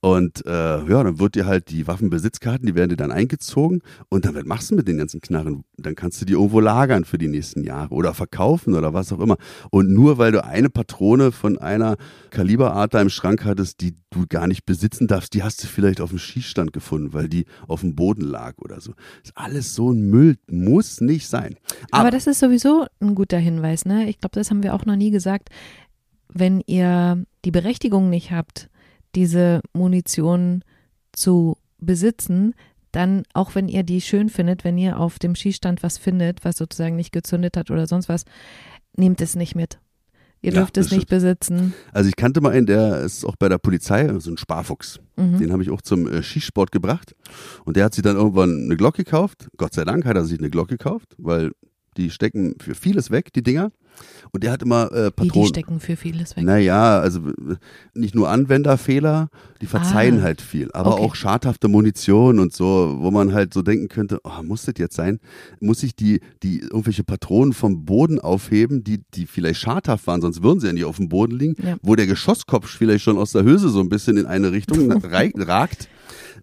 Und 0.04 0.44
äh, 0.48 0.50
ja, 0.50 1.04
dann 1.04 1.20
wird 1.20 1.36
dir 1.36 1.46
halt 1.46 1.70
die 1.70 1.86
Waffenbesitzkarten, 1.86 2.66
die 2.66 2.74
werden 2.74 2.90
dir 2.90 2.98
dann 2.98 3.12
eingezogen 3.12 3.82
und 4.10 4.26
dann 4.26 4.34
was 4.34 4.46
machst 4.46 4.72
du 4.72 4.76
mit 4.76 4.88
den 4.88 4.98
ganzen 4.98 5.22
Knarren? 5.22 5.64
Dann 5.78 5.94
kannst 5.94 6.20
du 6.20 6.26
die 6.26 6.34
irgendwo 6.34 6.60
lagern 6.60 7.06
für 7.06 7.20
die 7.20 7.28
nächsten 7.28 7.64
Jahre 7.64 7.94
oder 7.94 8.16
verkaufen 8.16 8.74
oder 8.74 8.96
was 8.96 9.14
auch 9.14 9.20
immer. 9.20 9.38
Und 9.70 9.92
nur 9.92 10.18
weil 10.18 10.32
du 10.32 10.44
eine 10.44 10.72
Patrone 10.72 11.32
von 11.32 11.60
einer 11.60 11.98
Kaliberart 12.32 12.96
da 12.96 13.02
im 13.02 13.10
Schrank 13.10 13.46
hattest, 13.46 13.82
die 13.82 13.94
du 14.10 14.26
gar 14.28 14.48
nicht 14.48 14.66
besitzen 14.66 15.06
darfst, 15.06 15.36
die 15.36 15.44
hast 15.44 15.64
du 15.64 15.68
vielleicht 15.68 16.02
auf 16.02 16.10
dem 16.10 16.18
Schießstand 16.20 16.74
gefunden, 16.74 17.14
weil 17.14 17.30
die 17.30 17.46
auf 17.68 17.82
dem 17.82 17.94
Boden 17.94 18.24
lag 18.24 18.58
oder 18.58 18.82
so. 18.82 18.94
Ist 19.24 19.38
alles 19.38 19.76
so 19.76 19.92
ein 19.92 20.10
Müll, 20.10 20.38
muss 20.50 21.00
nicht 21.00 21.28
sein. 21.28 21.58
Aber, 21.92 22.10
das 22.10 22.26
ist 22.26 22.40
sowieso 22.40 22.88
ein 23.02 23.14
guter 23.14 23.38
Hinweis, 23.38 23.86
ne? 23.86 24.10
Ich 24.10 24.20
glaube, 24.20 24.34
das 24.34 24.50
haben 24.50 24.64
wir 24.64 24.74
auch 24.74 24.86
noch 24.86 24.96
nie 24.96 25.12
gesagt. 25.12 25.50
Wenn 26.34 26.62
ihr 26.66 27.24
die 27.46 27.52
Berechtigung 27.52 28.10
nicht 28.10 28.32
habt, 28.32 28.71
diese 29.16 29.62
Munition 29.74 30.64
zu 31.14 31.58
besitzen, 31.80 32.54
dann, 32.92 33.24
auch 33.34 33.56
wenn 33.56 33.68
ihr 33.68 33.84
die 33.84 34.02
schön 34.02 34.30
findet, 34.30 34.64
wenn 34.64 34.78
ihr 34.78 35.00
auf 35.00 35.20
dem 35.20 35.36
Schießstand 35.36 35.84
was 35.84 35.98
findet, 35.98 36.44
was 36.44 36.58
sozusagen 36.58 36.96
nicht 36.96 37.12
gezündet 37.12 37.58
hat 37.58 37.72
oder 37.72 37.88
sonst 37.88 38.10
was, 38.10 38.26
nehmt 38.96 39.22
es 39.22 39.36
nicht 39.36 39.56
mit. 39.56 39.80
Ihr 40.42 40.54
Ja, 40.54 40.62
dürft 40.62 40.78
es 40.78 40.88
das 40.88 40.98
nicht 40.98 41.08
besitzen. 41.08 41.74
Also 41.94 42.10
ich 42.10 42.16
kannte 42.16 42.42
mal 42.42 42.52
einen, 42.52 42.66
der 42.66 43.02
ist 43.02 43.26
auch 43.26 43.36
bei 43.36 43.48
der 43.48 43.60
Polizei, 43.60 44.12
so 44.20 44.32
ein 44.32 44.38
Sparfuchs. 44.38 45.00
Mhm. 45.16 45.38
Den 45.38 45.52
habe 45.52 45.62
ich 45.62 45.70
auch 45.70 45.82
zum 45.82 46.08
äh, 46.08 46.24
Schießsport 46.24 46.72
gebracht. 46.72 47.16
Und 47.64 47.78
der 47.78 47.86
hat 47.86 47.94
sich 47.94 48.04
dann 48.04 48.16
irgendwann 48.16 48.64
eine 48.66 48.76
Glock 48.76 48.96
gekauft. 48.96 49.50
Gott 49.58 49.74
sei 49.74 49.86
Dank 49.86 50.06
hat 50.06 50.16
er 50.16 50.26
sich 50.26 50.40
eine 50.40 50.50
Glock 50.50 50.68
gekauft, 50.68 51.16
weil 51.20 51.52
die 51.96 52.10
stecken 52.10 52.56
für 52.60 52.74
vieles 52.74 53.12
weg, 53.12 53.32
die 53.34 53.44
Dinger. 53.44 53.72
Und 54.34 54.44
der 54.46 54.52
hat 54.54 54.62
immer 54.62 54.92
äh, 54.94 54.96
Wie 55.18 55.24
die 55.24 55.28
Patronen. 55.28 55.48
stecken 55.50 55.80
für 55.82 55.98
vieles 55.98 56.38
weg. 56.38 56.46
Naja, 56.46 57.00
also 57.00 57.20
äh, 57.20 57.56
nicht 57.94 58.16
nur 58.16 58.30
Anwenderfehler, 58.30 59.30
die 59.62 59.66
verzeihen 59.66 60.20
Ah. 60.20 60.24
halt 60.24 60.42
viel, 60.42 60.72
aber 60.72 60.94
Okay. 60.94 61.04
auch 61.04 61.16
schadhafte 61.16 61.68
Munition 61.68 62.40
und 62.40 62.54
so, 62.54 62.96
wo 63.00 63.12
man 63.12 63.34
halt 63.34 63.54
so 63.54 63.62
denken 63.62 63.90
könnte, 63.90 64.20
oh, 64.24 64.42
muss 64.44 64.64
das 64.66 64.76
jetzt 64.78 64.96
sein? 64.96 65.20
Muss 65.60 65.84
ich 65.84 65.96
die, 65.96 66.22
die 66.44 66.60
irgendwelche 66.60 67.04
Patronen 67.04 67.52
vom 67.54 67.84
Boden 67.86 68.20
aufheben, 68.20 68.84
die, 68.84 69.02
die 69.14 69.26
vielleicht 69.26 69.60
schadhaft 69.60 70.08
waren, 70.08 70.22
sonst 70.22 70.42
würden 70.44 70.60
sie 70.62 70.68
ja 70.68 70.74
nicht 70.74 70.86
auf 70.86 70.96
dem 70.98 71.10
Boden 71.10 71.38
liegen, 71.38 71.56
Ja. 71.66 71.76
wo 71.82 71.96
der 71.96 72.08
Geschosskopf 72.08 72.68
vielleicht 72.70 73.04
schon 73.04 73.18
aus 73.18 73.32
der 73.34 73.44
Hülse 73.44 73.68
so 73.70 73.82
ein 73.82 73.90
bisschen 73.90 74.16
in 74.18 74.26
eine 74.26 74.52
Richtung 74.54 74.92
ragt. 75.04 75.90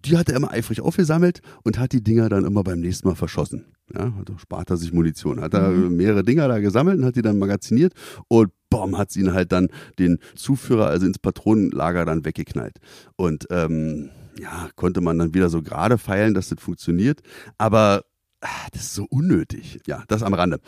Die 0.05 0.17
hat 0.17 0.29
er 0.29 0.35
immer 0.35 0.51
eifrig 0.51 0.81
aufgesammelt 0.81 1.41
und 1.63 1.77
hat 1.79 1.91
die 1.91 2.03
Dinger 2.03 2.29
dann 2.29 2.45
immer 2.45 2.63
beim 2.63 2.79
nächsten 2.79 3.07
Mal 3.07 3.15
verschossen. 3.15 3.65
Ja, 3.93 4.13
also 4.17 4.37
spart 4.37 4.69
er 4.69 4.77
sich 4.77 4.93
Munition. 4.93 5.41
Hat 5.41 5.53
er 5.53 5.69
Mhm. 5.71 5.95
mehrere 5.97 6.23
Dinger 6.23 6.47
da 6.47 6.59
gesammelt 6.59 6.99
und 6.99 7.05
hat 7.05 7.15
die 7.15 7.21
dann 7.21 7.37
magaziniert 7.39 7.93
und 8.27 8.51
bom, 8.69 8.97
hat 8.97 9.11
sie 9.11 9.21
ihn 9.21 9.33
halt 9.33 9.51
dann 9.51 9.69
den 9.97 10.19
Zuführer, 10.35 10.87
also 10.87 11.05
ins 11.07 11.17
Patronenlager 11.19 12.05
dann 12.05 12.23
weggeknallt. 12.23 12.77
Und 13.15 13.47
ähm, 13.49 14.09
ja, 14.39 14.69
konnte 14.75 15.01
man 15.01 15.17
dann 15.17 15.33
wieder 15.33 15.49
so 15.49 15.61
gerade 15.63 15.97
feilen, 15.97 16.33
dass 16.35 16.49
das 16.49 16.59
funktioniert. 16.59 17.21
Aber 17.57 18.03
ah, 18.41 18.47
das 18.71 18.83
ist 18.83 18.93
so 18.93 19.05
unnötig. 19.09 19.79
Ja, 19.87 20.03
das 20.07 20.21
am 20.23 20.33
Rande. 20.35 20.59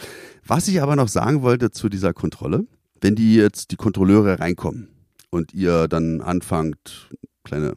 Was 0.46 0.68
ich 0.68 0.82
aber 0.82 0.96
noch 0.96 1.08
sagen 1.08 1.42
wollte 1.44 1.70
zu 1.72 1.90
dieser 1.90 2.14
Kontrolle, 2.14 2.66
wenn 3.02 3.16
die 3.16 3.36
jetzt 3.36 3.72
die 3.72 3.76
Kontrolleure 3.78 4.40
reinkommen 4.40 4.88
und 5.30 5.54
ihr 5.54 5.88
dann 5.88 6.22
anfangt, 6.22 7.10
kleine 7.44 7.74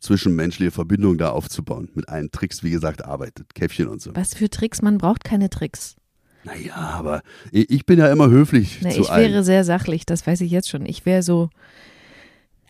zwischenmenschliche 0.00 0.70
Verbindung 0.70 1.18
da 1.18 1.30
aufzubauen. 1.30 1.88
Mit 1.94 2.08
allen 2.08 2.30
Tricks, 2.30 2.62
wie 2.62 2.70
gesagt, 2.70 3.04
arbeitet. 3.04 3.54
Käffchen 3.54 3.88
und 3.88 4.00
so. 4.00 4.10
Was 4.14 4.34
für 4.34 4.48
Tricks? 4.50 4.82
Man 4.82 4.98
braucht 4.98 5.24
keine 5.24 5.50
Tricks. 5.50 5.96
Naja, 6.44 6.76
aber 6.76 7.22
ich, 7.50 7.70
ich 7.70 7.86
bin 7.86 7.98
ja 7.98 8.10
immer 8.10 8.30
höflich 8.30 8.78
Na, 8.82 8.90
zu 8.90 9.00
ich 9.00 9.10
allen. 9.10 9.32
wäre 9.32 9.42
sehr 9.44 9.64
sachlich, 9.64 10.06
das 10.06 10.26
weiß 10.26 10.40
ich 10.42 10.50
jetzt 10.50 10.68
schon. 10.68 10.86
Ich 10.86 11.04
wäre 11.04 11.22
so. 11.22 11.50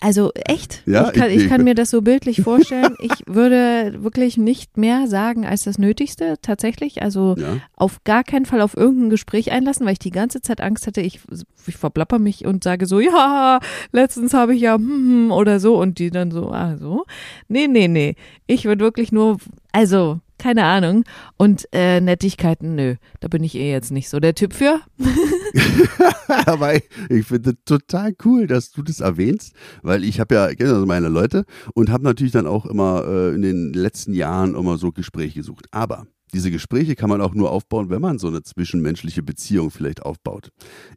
Also 0.01 0.31
echt, 0.35 0.83
Ja, 0.87 1.09
ich, 1.09 1.19
kann, 1.19 1.31
ich- 1.31 1.37
ich 1.45 1.49
kann 1.49 1.65
mir 1.65 1.75
das 1.75 1.91
so 1.91 2.03
bildlich 2.03 2.43
vorstellen. 2.43 2.95
Ich 3.01 3.13
würde 3.27 4.03
wirklich 4.03 4.37
nicht 4.37 4.77
mehr 4.77 5.07
sagen 5.09 5.47
als 5.47 5.65
das 5.65 5.79
Nötigste, 5.79 6.37
tatsächlich. 6.43 7.03
Also 7.03 7.35
ja. 7.39 7.57
auf 7.77 8.05
gar 8.05 8.23
keinen 8.25 8.45
Fall 8.47 8.61
auf 8.61 8.77
irgendein 8.77 9.11
Gespräch 9.11 9.53
einlassen, 9.53 9.87
weil 9.87 9.95
ich 9.95 9.99
die 9.99 10.11
ganze 10.11 10.43
Zeit 10.43 10.61
Angst 10.61 10.87
hatte, 10.87 11.01
ich, 11.01 11.21
ich 11.67 11.77
verplapper 11.77 12.19
mich 12.19 12.45
und 12.45 12.63
sage 12.65 12.87
so, 12.87 13.01
ja, 13.01 13.59
letztens 13.93 14.35
habe 14.35 14.55
ich 14.55 14.61
ja 14.61 14.75
hm, 14.75 14.87
hm, 15.29 15.33
oder 15.33 15.61
so 15.61 15.79
und 15.81 15.99
die 15.99 16.11
dann 16.11 16.31
so, 16.31 16.51
ah 16.53 16.77
so. 16.77 17.05
Nee, 17.49 17.67
nee, 17.67 17.89
nee. 17.89 18.17
Ich 18.47 18.65
würde 18.67 18.85
wirklich 18.85 19.13
nur, 19.13 19.39
also, 19.73 20.21
keine 20.47 20.63
Ahnung. 20.63 21.03
Und 21.37 21.67
äh, 21.73 22.01
Nettigkeiten, 22.01 22.77
nö, 22.77 22.95
da 23.19 23.27
bin 23.27 23.43
ich 23.43 23.57
eh 23.57 23.73
jetzt 23.73 23.91
nicht 23.91 24.09
so 24.09 24.21
der 24.21 24.37
Typ 24.37 24.53
für. 24.53 24.79
Aber 26.47 26.77
ich, 26.77 26.85
ich 27.09 27.27
finde 27.27 27.57
total 27.65 28.15
cool, 28.25 28.47
dass 28.47 28.71
du 28.71 28.83
das 28.83 29.01
erwähnst, 29.01 29.55
weil 29.83 30.05
ich 30.05 30.21
habe 30.21 30.37
ja 30.37 30.45
also 30.45 30.87
meine 30.87 31.09
Leute 31.09 31.47
und 31.75 31.91
habe 31.91 32.05
natürlich 32.05 32.33
dann 32.33 32.47
auch 32.47 32.65
immer 32.65 33.05
äh, 33.09 33.35
in 33.35 33.43
den 33.43 33.73
letzten 33.73 34.15
Jahren 34.15 34.55
immer 34.55 34.79
so 34.79 34.93
Gespräche 34.93 35.41
gesucht. 35.41 35.67
Aber 35.73 36.07
diese 36.33 36.53
Gespräche 36.53 36.95
kann 36.95 37.11
man 37.11 37.21
auch 37.21 37.35
nur 37.35 37.51
aufbauen, 37.51 37.91
wenn 37.91 38.01
man 38.01 38.21
so 38.21 38.29
eine 38.29 38.45
zwischenmenschliche 38.45 39.25
Beziehung 39.25 39.73
vielleicht 39.73 40.03
aufbaut. 40.03 40.51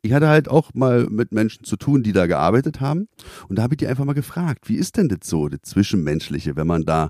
Ich 0.04 0.14
hatte 0.14 0.28
halt 0.28 0.48
auch 0.48 0.76
mal 0.76 1.08
mit 1.10 1.32
Menschen 1.32 1.64
zu 1.64 1.76
tun, 1.76 2.04
die 2.04 2.14
da 2.14 2.28
gearbeitet 2.28 2.82
haben 2.82 3.08
und 3.48 3.58
da 3.58 3.64
habe 3.64 3.74
ich 3.74 3.78
die 3.80 3.88
einfach 3.88 4.06
mal 4.06 4.14
gefragt, 4.14 4.70
wie 4.70 4.76
ist 4.76 4.98
denn 4.98 5.08
das 5.08 5.20
so, 5.24 5.50
das 5.50 5.62
Zwischenmenschliche, 5.64 6.56
wenn 6.56 6.68
man 6.68 6.84
da 6.84 7.10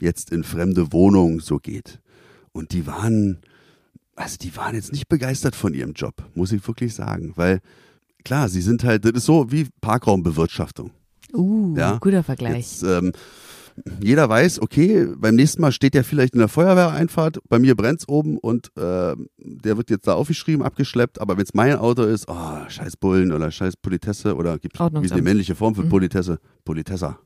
jetzt 0.00 0.30
in 0.30 0.44
fremde 0.44 0.92
Wohnungen 0.92 1.40
so 1.40 1.58
geht? 1.58 2.00
Und 2.52 2.72
die 2.72 2.86
waren 2.86 3.38
also 4.16 4.36
die 4.40 4.56
waren 4.56 4.76
jetzt 4.76 4.92
nicht 4.92 5.08
begeistert 5.08 5.56
von 5.56 5.74
ihrem 5.74 5.92
Job, 5.92 6.14
muss 6.36 6.52
ich 6.52 6.64
wirklich 6.68 6.94
sagen, 6.94 7.32
weil 7.34 7.60
klar, 8.24 8.48
sie 8.48 8.60
sind 8.62 8.84
halt, 8.84 9.04
das 9.04 9.12
ist 9.12 9.24
so 9.24 9.50
wie 9.50 9.66
Parkraumbewirtschaftung. 9.80 10.92
Uh, 11.32 11.74
Ja, 11.76 11.98
guter 12.00 12.22
Vergleich. 12.22 12.56
Jetzt, 12.80 12.84
ähm, 12.84 13.12
jeder 14.00 14.28
weiß, 14.28 14.62
okay, 14.62 15.08
beim 15.16 15.34
nächsten 15.34 15.60
Mal 15.60 15.72
steht 15.72 15.94
der 15.94 16.04
vielleicht 16.04 16.34
in 16.34 16.38
der 16.38 16.46
Feuerwehreinfahrt, 16.46 17.40
bei 17.48 17.58
mir 17.58 17.74
brennt's 17.74 18.06
oben 18.08 18.38
und 18.38 18.68
äh, 18.76 19.16
der 19.38 19.76
wird 19.76 19.90
jetzt 19.90 20.06
da 20.06 20.14
aufgeschrieben, 20.14 20.64
abgeschleppt, 20.64 21.20
aber 21.20 21.36
wenn's 21.36 21.54
mein 21.54 21.74
Auto 21.76 22.04
ist, 22.04 22.26
oh, 22.28 22.68
scheiß 22.68 22.96
Bullen 22.98 23.32
oder 23.32 23.50
scheiß 23.50 23.76
Politesse 23.78 24.36
oder 24.36 24.58
gibt 24.60 24.74
wie 24.74 24.76
ist 24.76 24.78
die 24.78 24.82
Ordnungsamt. 24.84 25.24
männliche 25.24 25.56
Form 25.56 25.74
für 25.74 25.82
Mhm. 25.82 25.88
Politesse? 25.88 26.38
Politessa. 26.64 27.18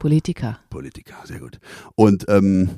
Politiker. 0.00 0.58
Politiker, 0.70 1.14
sehr 1.24 1.40
gut. 1.40 1.60
Und 1.94 2.24
ähm, 2.28 2.70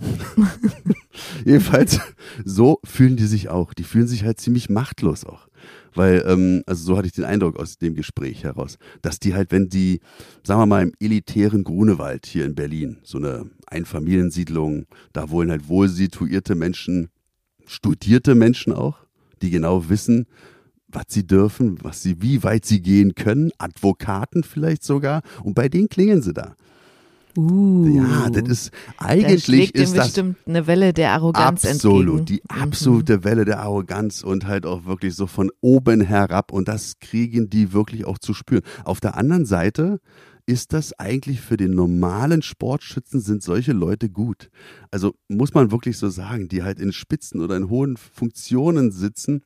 jedenfalls, 1.44 2.00
so 2.44 2.80
fühlen 2.82 3.16
die 3.16 3.26
sich 3.26 3.48
auch. 3.48 3.74
Die 3.74 3.84
fühlen 3.84 4.08
sich 4.08 4.24
halt 4.24 4.40
ziemlich 4.40 4.68
machtlos 4.68 5.24
auch. 5.24 5.46
Weil, 5.94 6.24
ähm, 6.26 6.64
also 6.66 6.84
so 6.84 6.98
hatte 6.98 7.06
ich 7.06 7.12
den 7.12 7.24
Eindruck 7.24 7.60
aus 7.60 7.78
dem 7.78 7.94
Gespräch 7.94 8.42
heraus, 8.42 8.76
dass 9.02 9.20
die 9.20 9.34
halt, 9.34 9.52
wenn 9.52 9.68
die, 9.68 10.00
sagen 10.42 10.62
wir 10.62 10.66
mal, 10.66 10.82
im 10.82 10.94
elitären 10.98 11.62
Grunewald 11.62 12.26
hier 12.26 12.44
in 12.44 12.56
Berlin, 12.56 12.98
so 13.04 13.18
eine 13.18 13.48
Einfamiliensiedlung, 13.68 14.86
da 15.12 15.30
wohnen 15.30 15.52
halt 15.52 15.68
wohl 15.68 15.88
situierte 15.88 16.56
Menschen, 16.56 17.08
studierte 17.66 18.34
Menschen 18.34 18.72
auch, 18.72 18.98
die 19.42 19.50
genau 19.50 19.88
wissen, 19.88 20.26
was 20.88 21.04
sie 21.08 21.24
dürfen, 21.24 21.78
was 21.82 22.02
sie, 22.02 22.20
wie 22.20 22.42
weit 22.42 22.64
sie 22.64 22.82
gehen 22.82 23.14
können, 23.14 23.52
Advokaten 23.58 24.42
vielleicht 24.42 24.82
sogar, 24.82 25.22
und 25.44 25.54
bei 25.54 25.68
denen 25.68 25.88
klingeln 25.88 26.20
sie 26.20 26.32
da. 26.32 26.56
Uh. 27.36 27.86
Ja, 27.96 28.28
das 28.30 28.48
ist 28.48 28.70
eigentlich 28.98 29.74
ist 29.74 29.96
das 29.96 30.08
bestimmt 30.08 30.36
eine 30.46 30.66
Welle 30.66 30.92
der 30.92 31.12
Arroganz 31.12 31.64
absolut 31.64 32.20
entgegen. 32.20 32.26
die 32.26 32.54
Mhm. 32.54 32.62
absolute 32.62 33.24
Welle 33.24 33.44
der 33.44 33.60
Arroganz 33.60 34.22
und 34.22 34.46
halt 34.46 34.66
auch 34.66 34.84
wirklich 34.84 35.14
so 35.14 35.26
von 35.26 35.50
oben 35.60 36.00
herab 36.02 36.52
und 36.52 36.68
das 36.68 36.98
kriegen 37.00 37.48
die 37.48 37.72
wirklich 37.72 38.04
auch 38.04 38.18
zu 38.18 38.34
spüren. 38.34 38.62
Auf 38.84 39.00
der 39.00 39.16
anderen 39.16 39.46
Seite 39.46 40.00
ist 40.44 40.72
das 40.72 40.92
eigentlich 40.98 41.40
für 41.40 41.56
den 41.56 41.70
normalen 41.70 42.42
Sportschützen 42.42 43.20
sind 43.20 43.42
solche 43.42 43.72
Leute 43.72 44.10
gut. 44.10 44.50
Also 44.90 45.14
muss 45.28 45.54
man 45.54 45.70
wirklich 45.70 45.96
so 45.98 46.10
sagen, 46.10 46.48
die 46.48 46.62
halt 46.62 46.80
in 46.80 46.92
Spitzen 46.92 47.40
oder 47.40 47.56
in 47.56 47.70
hohen 47.70 47.96
Funktionen 47.96 48.90
sitzen, 48.90 49.44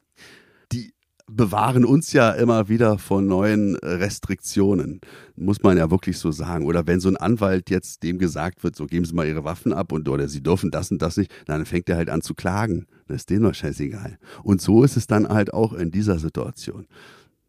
die 0.72 0.92
bewahren 1.28 1.84
uns 1.84 2.12
ja 2.12 2.30
immer 2.32 2.68
wieder 2.68 2.98
vor 2.98 3.20
neuen 3.20 3.76
Restriktionen. 3.76 5.00
Muss 5.34 5.62
man 5.62 5.76
ja 5.76 5.90
wirklich 5.90 6.18
so 6.18 6.30
sagen. 6.30 6.66
Oder 6.66 6.86
wenn 6.86 7.00
so 7.00 7.08
ein 7.08 7.16
Anwalt 7.16 7.68
jetzt 7.70 8.02
dem 8.02 8.18
gesagt 8.18 8.62
wird, 8.62 8.76
so 8.76 8.86
geben 8.86 9.04
Sie 9.04 9.14
mal 9.14 9.26
Ihre 9.26 9.44
Waffen 9.44 9.72
ab 9.72 9.92
und 9.92 10.08
oder 10.08 10.28
Sie 10.28 10.42
dürfen 10.42 10.70
das 10.70 10.90
und 10.90 11.02
das 11.02 11.16
nicht, 11.16 11.32
dann 11.46 11.66
fängt 11.66 11.88
er 11.88 11.96
halt 11.96 12.10
an 12.10 12.22
zu 12.22 12.34
klagen. 12.34 12.86
Das 13.08 13.18
ist 13.18 13.30
denen 13.30 13.42
doch 13.42 13.54
scheißegal. 13.54 14.18
Und 14.42 14.60
so 14.60 14.84
ist 14.84 14.96
es 14.96 15.06
dann 15.06 15.28
halt 15.28 15.52
auch 15.52 15.72
in 15.72 15.90
dieser 15.90 16.18
Situation. 16.18 16.86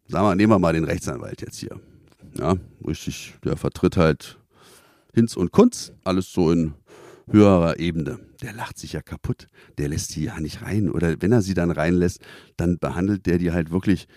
Sagen 0.08 0.26
wir, 0.26 0.36
nehmen 0.36 0.54
wir 0.54 0.60
mal 0.60 0.74
den 0.74 0.86
Rechtsanwalt 0.86 1.42
jetzt 1.42 1.58
hier. 1.58 1.80
Ja, 2.40 2.56
richtig, 2.86 3.36
der 3.44 3.58
vertritt 3.58 3.98
halt 3.98 4.40
Hinz 5.14 5.36
und 5.36 5.52
Kunz, 5.52 5.94
alles 6.04 6.32
so 6.32 6.52
in 6.52 6.74
höherer 7.30 7.80
Ebene. 7.80 8.20
Der 8.42 8.54
lacht 8.54 8.78
sich 8.78 8.94
ja 8.94 9.02
kaputt. 9.02 9.48
Der 9.78 9.90
lässt 9.90 10.16
die 10.16 10.24
ja 10.26 10.40
nicht 10.40 10.62
rein. 10.62 10.90
Oder 10.90 11.22
wenn 11.22 11.32
er 11.32 11.42
sie 11.42 11.54
dann 11.54 11.72
reinlässt, 11.72 12.22
dann 12.56 12.78
behandelt 12.78 13.26
der 13.26 13.38
die 13.38 13.52
halt 13.52 13.72
wirklich 13.72 14.08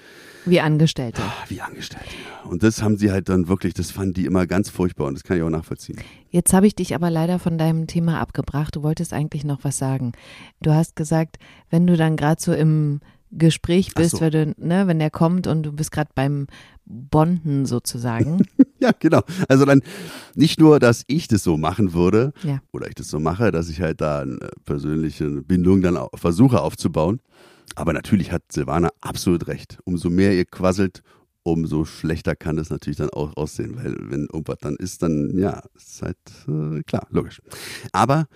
Wie 0.46 0.60
Angestellte. 0.60 1.22
ah, 1.22 1.32
wie 1.48 1.60
Angestellte. 1.60 2.06
Und 2.44 2.62
das 2.62 2.82
haben 2.82 2.96
sie 2.96 3.10
halt 3.10 3.28
dann 3.28 3.48
wirklich, 3.48 3.74
das 3.74 3.90
fanden 3.90 4.14
die 4.14 4.26
immer 4.26 4.46
ganz 4.46 4.70
furchtbar 4.70 5.06
und 5.06 5.14
das 5.14 5.24
kann 5.24 5.36
ich 5.36 5.42
auch 5.42 5.50
nachvollziehen. 5.50 5.98
Jetzt 6.30 6.52
habe 6.52 6.66
ich 6.66 6.74
dich 6.74 6.94
aber 6.94 7.10
leider 7.10 7.38
von 7.38 7.58
deinem 7.58 7.86
Thema 7.86 8.20
abgebracht. 8.20 8.76
Du 8.76 8.82
wolltest 8.82 9.12
eigentlich 9.12 9.44
noch 9.44 9.64
was 9.64 9.78
sagen. 9.78 10.12
Du 10.62 10.72
hast 10.72 10.96
gesagt, 10.96 11.38
wenn 11.70 11.86
du 11.86 11.96
dann 11.96 12.16
gerade 12.16 12.40
so 12.40 12.52
im 12.52 13.00
Gespräch 13.32 13.94
bist, 13.94 14.16
so. 14.16 14.20
wenn, 14.20 14.32
du, 14.32 14.54
ne, 14.58 14.86
wenn 14.86 14.98
der 14.98 15.10
kommt 15.10 15.46
und 15.46 15.62
du 15.62 15.72
bist 15.72 15.92
gerade 15.92 16.10
beim 16.14 16.46
Bonden 16.84 17.66
sozusagen. 17.66 18.46
Ja, 18.82 18.92
genau. 18.98 19.22
Also 19.48 19.64
dann 19.64 19.82
nicht 20.34 20.58
nur, 20.58 20.78
dass 20.80 21.04
ich 21.06 21.28
das 21.28 21.42
so 21.42 21.56
machen 21.58 21.92
würde 21.92 22.32
Ja. 22.42 22.60
oder 22.72 22.88
ich 22.88 22.94
das 22.94 23.08
so 23.08 23.20
mache, 23.20 23.50
dass 23.50 23.68
ich 23.68 23.80
halt 23.80 24.00
da 24.00 24.20
eine 24.22 24.38
persönliche 24.64 25.28
Bindung 25.42 25.82
dann 25.82 25.96
auch 25.96 26.10
versuche 26.14 26.60
aufzubauen. 26.62 27.20
Aber 27.76 27.92
natürlich 27.92 28.32
hat 28.32 28.42
Silvana 28.50 28.88
absolut 29.00 29.46
recht. 29.46 29.78
Umso 29.84 30.10
mehr 30.10 30.34
ihr 30.34 30.44
quasselt, 30.44 31.02
umso 31.42 31.84
schlechter 31.84 32.34
kann 32.36 32.58
es 32.58 32.70
natürlich 32.70 32.96
dann 32.98 33.10
auch 33.10 33.36
aussehen, 33.36 33.76
weil 33.76 33.96
wenn 34.10 34.26
irgendwas 34.32 34.58
dann 34.60 34.76
ist, 34.76 35.02
dann 35.02 35.36
ja, 35.38 35.62
ist 35.76 36.02
halt 36.02 36.16
äh, 36.48 36.82
klar, 36.82 37.06
logisch. 37.10 37.40
Aber 37.92 38.26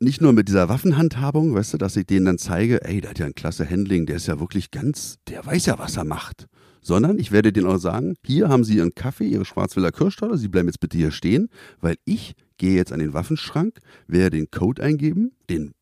nicht 0.00 0.20
nur 0.20 0.32
mit 0.32 0.48
dieser 0.48 0.68
Waffenhandhabung, 0.68 1.54
weißt 1.54 1.74
du, 1.74 1.78
dass 1.78 1.96
ich 1.96 2.06
denen 2.06 2.26
dann 2.26 2.38
zeige, 2.38 2.84
ey, 2.84 3.00
der 3.00 3.10
hat 3.10 3.18
ja 3.18 3.26
ein 3.26 3.34
klasse 3.34 3.68
Handling, 3.68 4.06
der 4.06 4.16
ist 4.16 4.26
ja 4.28 4.38
wirklich 4.40 4.70
ganz, 4.70 5.16
der 5.28 5.44
weiß 5.44 5.66
ja, 5.66 5.78
was 5.78 5.96
er 5.96 6.04
macht. 6.04 6.46
Sondern 6.88 7.18
ich 7.18 7.32
werde 7.32 7.52
denen 7.52 7.66
auch 7.66 7.76
sagen, 7.76 8.14
hier 8.24 8.48
haben 8.48 8.64
Sie 8.64 8.76
Ihren 8.76 8.94
Kaffee, 8.94 9.28
Ihre 9.28 9.44
Schwarzwälder 9.44 9.92
Kirschtorte, 9.92 10.38
Sie 10.38 10.48
bleiben 10.48 10.68
jetzt 10.68 10.80
bitte 10.80 10.96
hier 10.96 11.10
stehen, 11.10 11.50
weil 11.82 11.96
ich 12.06 12.32
gehe 12.56 12.76
jetzt 12.76 12.94
an 12.94 12.98
den 12.98 13.12
Waffenschrank, 13.12 13.78
werde 14.06 14.38
den 14.38 14.50
Code 14.50 14.82
eingeben, 14.82 15.32
den 15.50 15.74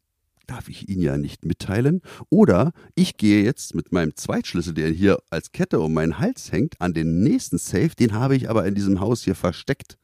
darf 0.49 0.69
ich 0.69 0.89
Ihnen 0.89 1.03
ja 1.03 1.17
nicht 1.17 1.45
mitteilen. 1.45 2.01
Oder 2.29 2.73
ich 2.97 3.17
gehe 3.19 3.45
jetzt 3.45 3.77
mit 3.77 3.93
meinem 3.93 4.17
Zweitschlüssel, 4.17 4.75
der 4.75 4.89
hier 4.91 5.19
als 5.31 5.53
Kette 5.53 5.79
um 5.79 5.95
meinen 5.95 6.19
Hals 6.19 6.51
hängt, 6.51 6.75
an 6.81 6.93
den 6.93 7.21
nächsten 7.23 7.59
Safe, 7.59 7.91
den 7.97 8.13
habe 8.13 8.35
ich 8.35 8.51
aber 8.51 8.67
in 8.67 8.75
diesem 8.75 8.99
Haus 8.99 9.23
hier 9.23 9.37
versteckt. 9.37 9.99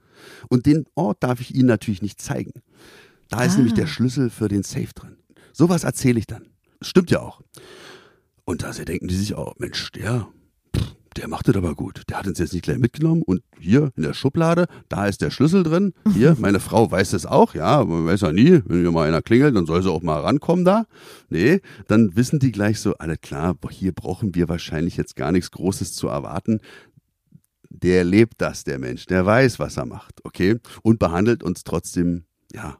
Und 0.49 0.67
den 0.67 0.85
Ort 0.95 1.25
darf 1.25 1.41
ich 1.41 1.53
Ihnen 1.53 1.67
natürlich 1.67 2.03
nicht 2.03 2.21
zeigen. 2.23 2.53
Da 3.29 3.43
ist 3.43 3.55
Ah. 3.55 3.57
nämlich 3.57 3.75
der 3.75 3.89
Schlüssel 3.89 4.31
für 4.31 4.47
den 4.47 4.63
Safe 4.63 4.95
drin. 4.95 5.17
Sowas 5.53 5.83
erzähle 5.83 6.21
ich 6.21 6.29
dann. 6.29 6.47
Stimmt 6.81 7.11
ja 7.11 7.19
auch. 7.19 7.41
Und 8.45 8.63
da 8.63 8.71
denken 8.71 9.09
die 9.09 9.17
sich 9.17 9.35
auch, 9.35 9.55
Mensch, 9.59 9.91
der, 9.91 10.29
der 11.17 11.29
macht 11.29 11.49
das 11.49 11.57
aber 11.57 11.75
gut. 11.75 12.03
Der 12.09 12.19
hat 12.19 12.27
uns 12.27 12.39
jetzt 12.39 12.53
nicht 12.53 12.65
gleich 12.65 12.79
mitgenommen 12.79 13.23
und 13.23 13.43
hier 13.59 13.93
in 13.97 14.03
der 14.03 14.15
Schublade, 14.15 14.67
da 14.89 15.07
ist 15.07 15.21
der 15.21 15.31
Schlüssel 15.31 15.63
drin. 15.63 15.93
Hier, 16.13 16.37
meine 16.41 16.61
Frau 16.61 16.91
weiß 16.91 17.13
es 17.13 17.27
auch, 17.27 17.55
ja, 17.55 17.85
man 17.85 18.07
weiß 18.07 18.23
ja 18.23 18.33
nie, 18.33 18.63
wenn 18.67 18.81
hier 18.81 18.91
mal 18.91 19.07
einer 19.07 19.23
klingelt, 19.23 19.57
dann 19.57 19.67
soll 19.67 19.83
sie 19.83 19.91
auch 19.91 20.03
mal 20.03 20.21
rankommen 20.21 20.65
da. 20.65 20.87
Nee, 21.29 21.61
dann 21.89 22.17
wissen 22.17 22.39
die 22.39 22.53
gleich 22.53 22.81
so, 22.81 22.95
alles 22.95 23.21
klar, 23.21 23.57
hier 23.71 23.93
brauchen 23.93 24.35
wir 24.35 24.49
wahrscheinlich 24.49 24.97
jetzt 24.97 25.17
gar 25.17 25.33
nichts 25.33 25.51
Großes 25.51 25.95
zu 25.95 26.09
erwarten. 26.09 26.61
Der 27.69 28.05
lebt 28.05 28.35
das, 28.39 28.65
der 28.65 28.79
Mensch, 28.79 29.07
der 29.07 29.25
weiß, 29.25 29.59
was 29.59 29.77
er 29.77 29.87
macht, 29.87 30.21
okay? 30.25 30.59
Und 30.83 30.99
behandelt 30.99 31.43
uns 31.43 31.65
trotzdem, 31.65 32.25
ja, 32.53 32.77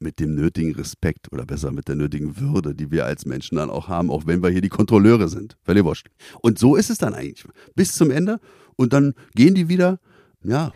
mit 0.00 0.18
dem 0.18 0.34
nötigen 0.34 0.74
Respekt 0.74 1.32
oder 1.32 1.46
besser 1.46 1.70
mit 1.72 1.88
der 1.88 1.96
nötigen 1.96 2.38
Würde, 2.40 2.74
die 2.74 2.90
wir 2.90 3.04
als 3.04 3.26
Menschen 3.26 3.56
dann 3.56 3.70
auch 3.70 3.88
haben, 3.88 4.10
auch 4.10 4.26
wenn 4.26 4.42
wir 4.42 4.50
hier 4.50 4.62
die 4.62 4.68
Kontrolleure 4.68 5.28
sind. 5.28 5.56
Völlig 5.62 5.84
wurscht. 5.84 6.08
Und 6.40 6.58
so 6.58 6.76
ist 6.76 6.90
es 6.90 6.98
dann 6.98 7.14
eigentlich. 7.14 7.44
Bis 7.74 7.92
zum 7.92 8.10
Ende 8.10 8.40
und 8.76 8.92
dann 8.92 9.14
gehen 9.34 9.54
die 9.54 9.68
wieder, 9.68 9.98
ja, 10.42 10.72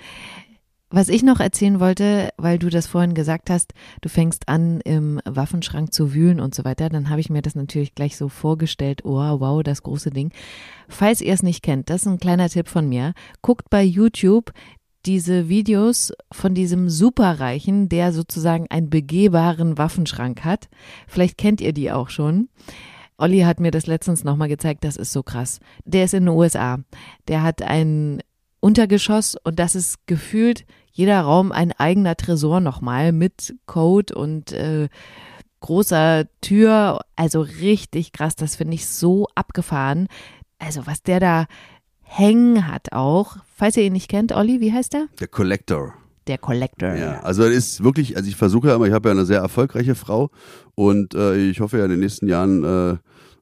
Was 0.96 1.08
ich 1.08 1.24
noch 1.24 1.40
erzählen 1.40 1.80
wollte, 1.80 2.28
weil 2.36 2.56
du 2.56 2.68
das 2.70 2.86
vorhin 2.86 3.14
gesagt 3.14 3.50
hast, 3.50 3.72
du 4.00 4.08
fängst 4.08 4.48
an, 4.48 4.80
im 4.82 5.20
Waffenschrank 5.24 5.92
zu 5.92 6.14
wühlen 6.14 6.38
und 6.38 6.54
so 6.54 6.64
weiter, 6.64 6.88
dann 6.88 7.10
habe 7.10 7.20
ich 7.20 7.30
mir 7.30 7.42
das 7.42 7.56
natürlich 7.56 7.96
gleich 7.96 8.16
so 8.16 8.28
vorgestellt, 8.28 9.04
oh 9.04 9.40
wow, 9.40 9.60
das 9.64 9.82
große 9.82 10.10
Ding. 10.10 10.30
Falls 10.88 11.20
ihr 11.20 11.32
es 11.32 11.42
nicht 11.42 11.64
kennt, 11.64 11.90
das 11.90 12.02
ist 12.02 12.06
ein 12.06 12.20
kleiner 12.20 12.48
Tipp 12.48 12.68
von 12.68 12.88
mir, 12.88 13.14
guckt 13.42 13.70
bei 13.70 13.82
YouTube 13.82 14.52
diese 15.06 15.48
Videos 15.48 16.12
von 16.32 16.54
diesem 16.54 16.88
Superreichen, 16.88 17.88
der 17.88 18.12
sozusagen 18.12 18.66
einen 18.70 18.90
begehbaren 18.90 19.78
Waffenschrank 19.78 20.44
hat. 20.44 20.68
Vielleicht 21.06 21.38
kennt 21.38 21.60
ihr 21.60 21.72
die 21.72 21.92
auch 21.92 22.08
schon. 22.08 22.48
Olli 23.16 23.40
hat 23.40 23.60
mir 23.60 23.70
das 23.70 23.86
letztens 23.86 24.24
nochmal 24.24 24.48
gezeigt, 24.48 24.84
das 24.84 24.96
ist 24.96 25.12
so 25.12 25.22
krass. 25.22 25.60
Der 25.84 26.04
ist 26.04 26.14
in 26.14 26.24
den 26.24 26.34
USA. 26.34 26.80
Der 27.28 27.42
hat 27.42 27.62
ein 27.62 28.20
Untergeschoss 28.60 29.36
und 29.44 29.58
das 29.58 29.74
ist 29.74 30.06
gefühlt 30.06 30.64
jeder 30.90 31.20
Raum 31.20 31.52
ein 31.52 31.72
eigener 31.72 32.16
Tresor 32.16 32.60
nochmal 32.60 33.12
mit 33.12 33.54
Code 33.66 34.14
und 34.14 34.52
äh, 34.52 34.88
großer 35.60 36.24
Tür. 36.40 37.00
Also 37.16 37.40
richtig 37.40 38.12
krass, 38.12 38.36
das 38.36 38.56
finde 38.56 38.74
ich 38.74 38.86
so 38.86 39.26
abgefahren. 39.34 40.08
Also 40.58 40.86
was 40.86 41.02
der 41.02 41.20
da 41.20 41.46
hängen 42.16 42.68
hat 42.68 42.92
auch. 42.92 43.36
Falls 43.56 43.76
ihr 43.76 43.84
ihn 43.84 43.92
nicht 43.92 44.08
kennt, 44.08 44.32
Olli, 44.32 44.60
wie 44.60 44.72
heißt 44.72 44.92
der? 44.92 45.06
Der 45.20 45.28
Collector. 45.28 45.94
Der 46.26 46.38
Collector. 46.38 46.94
Ja, 46.94 47.20
also 47.20 47.44
es 47.44 47.54
ist 47.54 47.84
wirklich, 47.84 48.16
also 48.16 48.28
ich 48.28 48.36
versuche 48.36 48.68
ja 48.68 48.76
immer, 48.76 48.86
ich 48.86 48.92
habe 48.92 49.08
ja 49.08 49.12
eine 49.12 49.26
sehr 49.26 49.40
erfolgreiche 49.40 49.94
Frau 49.94 50.30
und 50.74 51.14
äh, 51.14 51.36
ich 51.36 51.60
hoffe 51.60 51.78
ja 51.78 51.84
in 51.84 51.90
den 51.90 52.00
nächsten 52.00 52.28
Jahren 52.28 52.64
äh, 52.64 52.96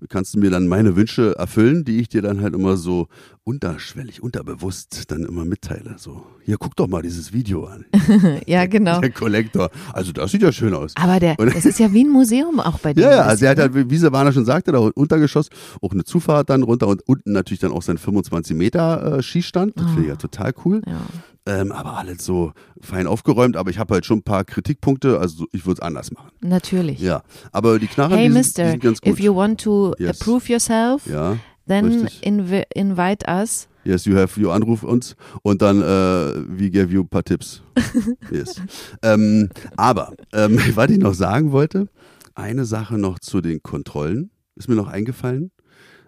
kannst 0.08 0.34
du 0.34 0.40
mir 0.40 0.50
dann 0.50 0.66
meine 0.66 0.96
Wünsche 0.96 1.36
erfüllen, 1.38 1.84
die 1.84 2.00
ich 2.00 2.08
dir 2.08 2.22
dann 2.22 2.40
halt 2.40 2.54
immer 2.54 2.76
so 2.76 3.08
unterschwellig, 3.44 4.22
unterbewusst 4.22 5.10
dann 5.10 5.24
immer 5.24 5.44
mitteile. 5.44 5.96
So, 5.98 6.24
hier 6.44 6.56
guck 6.58 6.76
doch 6.76 6.86
mal 6.86 7.02
dieses 7.02 7.32
Video 7.32 7.64
an. 7.66 7.84
ja, 8.46 8.66
genau. 8.66 9.00
Der 9.00 9.10
Kollektor. 9.10 9.70
Also 9.92 10.12
das 10.12 10.30
sieht 10.30 10.42
ja 10.42 10.52
schön 10.52 10.74
aus. 10.74 10.92
Aber 10.96 11.18
der, 11.20 11.38
Und- 11.38 11.54
das 11.54 11.64
ist 11.64 11.78
ja 11.78 11.92
wie 11.92 12.04
ein 12.04 12.10
Museum 12.10 12.60
auch 12.60 12.78
bei 12.78 12.94
dir. 12.94 13.02
Ja, 13.02 13.10
ja, 13.10 13.22
also 13.22 13.44
er 13.44 13.50
hat 13.52 13.58
halt, 13.58 13.90
wie 13.90 13.96
Silvana 13.96 14.30
schon 14.32 14.44
sagte, 14.44 14.70
da 14.72 14.78
Untergeschoss 14.78 15.48
auch 15.80 15.90
eine 15.92 16.04
Zufahrt 16.04 16.50
dann 16.50 16.62
runter 16.62 16.86
und 16.86 17.02
unten 17.08 17.32
natürlich 17.32 17.60
dann 17.60 17.72
auch 17.72 17.82
sein 17.82 17.98
25 17.98 18.56
Meter 18.56 19.18
äh, 19.18 19.22
Schießstand. 19.22 19.72
Das 19.76 19.86
finde 19.86 20.02
ich 20.02 20.08
ja 20.08 20.16
total 20.16 20.52
cool. 20.64 20.82
Ja. 20.86 21.00
Ähm, 21.44 21.72
aber 21.72 21.98
alles 21.98 22.24
so 22.24 22.52
fein 22.80 23.08
aufgeräumt. 23.08 23.56
Aber 23.56 23.70
ich 23.70 23.78
habe 23.78 23.94
halt 23.94 24.06
schon 24.06 24.18
ein 24.18 24.22
paar 24.22 24.44
Kritikpunkte. 24.44 25.18
Also 25.18 25.46
ich 25.50 25.66
würde 25.66 25.80
es 25.80 25.80
anders 25.80 26.12
machen. 26.12 26.30
Natürlich. 26.40 27.00
Ja, 27.00 27.22
aber 27.50 27.80
die 27.80 27.88
Knarren, 27.88 28.12
Hey, 28.16 28.28
die, 28.28 28.32
sind- 28.32 28.34
die 28.34 28.38
Mister, 28.62 28.70
sind 28.70 28.82
ganz 28.84 29.00
gut. 29.00 29.12
if 29.12 29.18
you 29.18 29.34
want 29.34 29.60
to 29.60 29.94
Yes. 29.98 30.20
approve 30.20 30.46
yourself, 30.52 31.04
ja, 31.08 31.36
then 31.66 32.08
invi 32.22 32.64
invite 32.74 33.24
us. 33.28 33.68
yes, 33.84 34.06
you 34.06 34.16
have, 34.16 34.40
you 34.40 34.50
anruf 34.50 34.82
uns 34.82 35.16
und 35.42 35.62
dann 35.62 35.80
äh, 35.80 36.44
we 36.48 36.70
give 36.70 36.92
you 36.92 37.02
ein 37.02 37.08
paar 37.08 37.24
Tipps. 37.24 37.62
yes. 38.30 38.60
ähm, 39.02 39.48
aber, 39.76 40.14
ähm, 40.32 40.58
was 40.74 40.90
ich 40.90 40.98
noch 40.98 41.14
sagen 41.14 41.52
wollte, 41.52 41.88
eine 42.34 42.64
Sache 42.64 42.98
noch 42.98 43.18
zu 43.18 43.40
den 43.40 43.62
Kontrollen, 43.62 44.30
ist 44.56 44.68
mir 44.68 44.76
noch 44.76 44.88
eingefallen, 44.88 45.50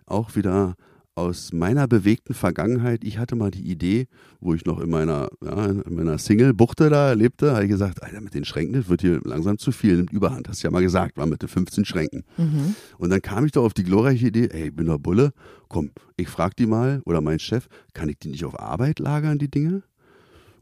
auch 0.06 0.36
wieder 0.36 0.74
aus 1.16 1.52
meiner 1.52 1.86
bewegten 1.86 2.34
Vergangenheit. 2.34 3.04
Ich 3.04 3.18
hatte 3.18 3.36
mal 3.36 3.50
die 3.50 3.70
Idee, 3.70 4.08
wo 4.40 4.54
ich 4.54 4.64
noch 4.64 4.80
in 4.80 4.90
meiner, 4.90 5.28
ja, 5.42 5.66
in 5.66 5.94
meiner 5.94 6.18
Single-Buchte 6.18 6.90
da 6.90 7.12
lebte, 7.12 7.52
habe 7.52 7.64
ich 7.64 7.70
gesagt, 7.70 8.02
Alter, 8.02 8.20
mit 8.20 8.34
den 8.34 8.44
Schränken, 8.44 8.74
das 8.74 8.88
wird 8.88 9.02
hier 9.02 9.20
langsam 9.24 9.58
zu 9.58 9.70
viel, 9.70 9.96
nimmt 9.96 10.12
Überhand. 10.12 10.48
Hast 10.48 10.62
du 10.62 10.66
ja 10.66 10.72
mal 10.72 10.82
gesagt, 10.82 11.16
war 11.16 11.26
mit 11.26 11.42
den 11.42 11.48
15 11.48 11.84
Schränken. 11.84 12.24
Mhm. 12.36 12.74
Und 12.98 13.10
dann 13.10 13.22
kam 13.22 13.44
ich 13.46 13.52
doch 13.52 13.64
auf 13.64 13.74
die 13.74 13.84
glorreiche 13.84 14.26
Idee, 14.26 14.48
ey, 14.50 14.68
ich 14.68 14.74
bin 14.76 14.86
der 14.86 14.98
Bulle, 14.98 15.32
komm, 15.68 15.90
ich 16.16 16.28
frag 16.28 16.56
die 16.56 16.66
mal, 16.66 17.00
oder 17.04 17.20
mein 17.20 17.38
Chef, 17.38 17.68
kann 17.92 18.08
ich 18.08 18.18
die 18.18 18.28
nicht 18.28 18.44
auf 18.44 18.58
Arbeit 18.58 18.98
lagern, 18.98 19.38
die 19.38 19.50
Dinge? 19.50 19.82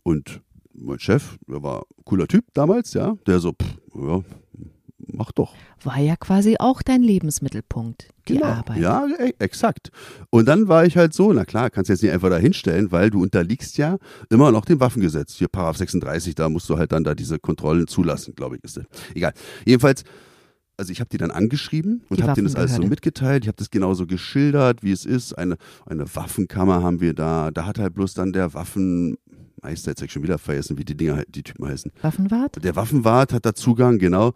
Und 0.03 0.41
mein 0.75 0.99
Chef, 0.99 1.38
der 1.49 1.62
war 1.62 1.81
ein 1.81 2.05
cooler 2.05 2.29
Typ 2.29 2.45
damals, 2.53 2.93
ja, 2.93 3.17
der 3.27 3.38
so, 3.41 3.53
pff, 3.53 3.79
ja, 3.95 4.23
mach 5.07 5.33
doch. 5.33 5.55
War 5.83 5.99
ja 5.99 6.17
quasi 6.17 6.57
auch 6.59 6.83
dein 6.83 7.03
Lebensmittelpunkt, 7.03 8.09
die 8.29 8.43
Arbeit. 8.43 8.77
Genau. 8.77 9.07
Ja, 9.07 9.07
e- 9.19 9.35
exakt. 9.38 9.91
Und 10.31 10.47
dann 10.47 10.69
war 10.69 10.85
ich 10.85 10.97
halt 10.97 11.15
so, 11.15 11.33
na 11.33 11.45
klar, 11.45 11.71
kannst 11.71 11.88
du 11.88 11.93
jetzt 11.93 12.03
nicht 12.03 12.12
einfach 12.12 12.31
da 12.31 12.38
hinstellen, 12.38 12.93
weil 12.93 13.11
du 13.11 13.23
unterliegst 13.23 13.79
ja 13.79 13.99
immer 14.31 14.53
noch 14.53 14.65
dem 14.65 14.81
Waffengesetz. 14.81 15.35
Hier 15.35 15.49
Paragraph 15.49 15.77
36, 15.79 16.35
da 16.35 16.49
musst 16.49 16.69
du 16.69 16.79
halt 16.79 16.93
dann 16.93 17.05
da 17.05 17.15
diese 17.15 17.38
Kontrollen 17.38 17.87
zulassen, 17.87 18.35
glaube 18.35 18.57
ich, 18.57 18.65
ist 18.65 18.77
das. 18.77 18.85
Egal. 19.15 19.33
Jedenfalls, 19.65 20.05
also 20.77 20.91
ich 20.91 21.01
habe 21.01 21.11
die 21.11 21.19
dann 21.19 21.31
angeschrieben 21.31 22.03
und 22.09 22.23
habe 22.23 22.33
denen 22.35 22.47
das 22.47 22.57
alles 22.57 22.75
so 22.75 22.83
mitgeteilt. 22.83 23.45
Ich 23.45 23.49
habe 23.49 23.57
das 23.57 23.71
genauso 23.71 24.07
geschildert, 24.07 24.83
wie 24.83 24.93
es 24.93 25.05
ist. 25.05 25.35
Eine, 25.35 25.57
eine 25.87 26.12
Waffenkammer 26.15 26.83
haben 26.83 27.01
wir 27.01 27.15
da. 27.15 27.51
Da 27.51 27.67
hat 27.67 27.79
halt 27.79 27.95
bloß 27.95 28.15
dann 28.15 28.33
der 28.33 28.55
Waffenmeister, 29.62 29.92
jetzt 29.92 30.01
hab 30.01 30.07
ich 30.07 30.12
schon 30.12 30.22
wieder 30.22 30.38
vergessen, 30.38 30.77
wie 30.79 30.85
die 30.85 30.96
Dinger, 30.96 31.22
die 31.29 31.42
Typen 31.42 31.66
heißen. 31.66 31.92
Waffenwart? 32.03 32.62
Der 32.64 32.77
Waffenwart 32.77 33.33
hat 33.33 33.46
da 33.46 33.55
Zugang, 33.55 33.98
genau. 33.98 34.33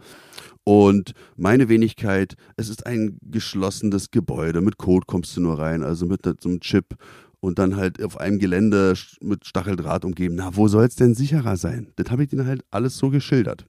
Und 0.65 1.13
meine 1.37 1.69
Wenigkeit, 1.69 2.37
es 2.57 2.69
ist 2.69 2.87
ein 2.87 3.19
geschlossenes 3.23 4.11
Gebäude. 4.11 4.61
Mit 4.61 4.79
Code 4.79 5.05
kommst 5.07 5.37
du 5.37 5.41
nur 5.41 5.59
rein, 5.59 5.83
also 5.83 6.07
mit 6.07 6.23
so 6.25 6.49
einem 6.49 6.61
Chip. 6.61 6.97
Und 7.41 7.59
dann 7.59 7.77
halt 7.77 8.03
auf 8.03 8.19
einem 8.19 8.39
Gelände 8.39 8.95
mit 9.21 9.47
Stacheldraht 9.47 10.05
umgeben. 10.05 10.37
Na, 10.37 10.57
wo 10.57 10.69
soll 10.69 10.85
es 10.87 10.97
denn 10.97 11.15
sicherer 11.15 11.57
sein? 11.57 11.93
Das 11.97 12.11
habe 12.11 12.25
ich 12.25 12.31
denen 12.31 12.47
halt 12.47 12.65
alles 12.71 12.97
so 12.97 13.11
geschildert. 13.11 13.67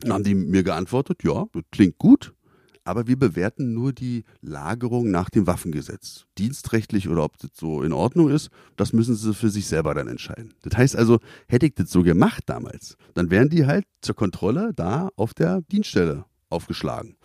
Dann 0.00 0.12
haben 0.12 0.24
die 0.24 0.34
mir 0.34 0.62
geantwortet, 0.62 1.22
ja, 1.22 1.46
das 1.52 1.62
klingt 1.70 1.98
gut, 1.98 2.32
aber 2.90 3.06
wir 3.06 3.16
bewerten 3.16 3.72
nur 3.72 3.92
die 3.92 4.24
Lagerung 4.42 5.10
nach 5.10 5.30
dem 5.30 5.46
Waffengesetz. 5.46 6.26
Dienstrechtlich 6.38 7.08
oder 7.08 7.22
ob 7.22 7.38
das 7.38 7.50
so 7.54 7.82
in 7.82 7.92
Ordnung 7.92 8.28
ist, 8.30 8.50
das 8.76 8.92
müssen 8.92 9.14
sie 9.14 9.32
für 9.32 9.48
sich 9.48 9.66
selber 9.66 9.94
dann 9.94 10.08
entscheiden. 10.08 10.54
Das 10.62 10.76
heißt 10.76 10.96
also, 10.96 11.20
hätte 11.48 11.66
ich 11.66 11.74
das 11.74 11.90
so 11.90 12.02
gemacht 12.02 12.42
damals, 12.46 12.96
dann 13.14 13.30
wären 13.30 13.48
die 13.48 13.66
halt 13.66 13.84
zur 14.02 14.16
Kontrolle 14.16 14.72
da 14.74 15.08
auf 15.14 15.34
der 15.34 15.62
Dienststelle 15.62 16.24
aufgeschlagen. 16.48 17.16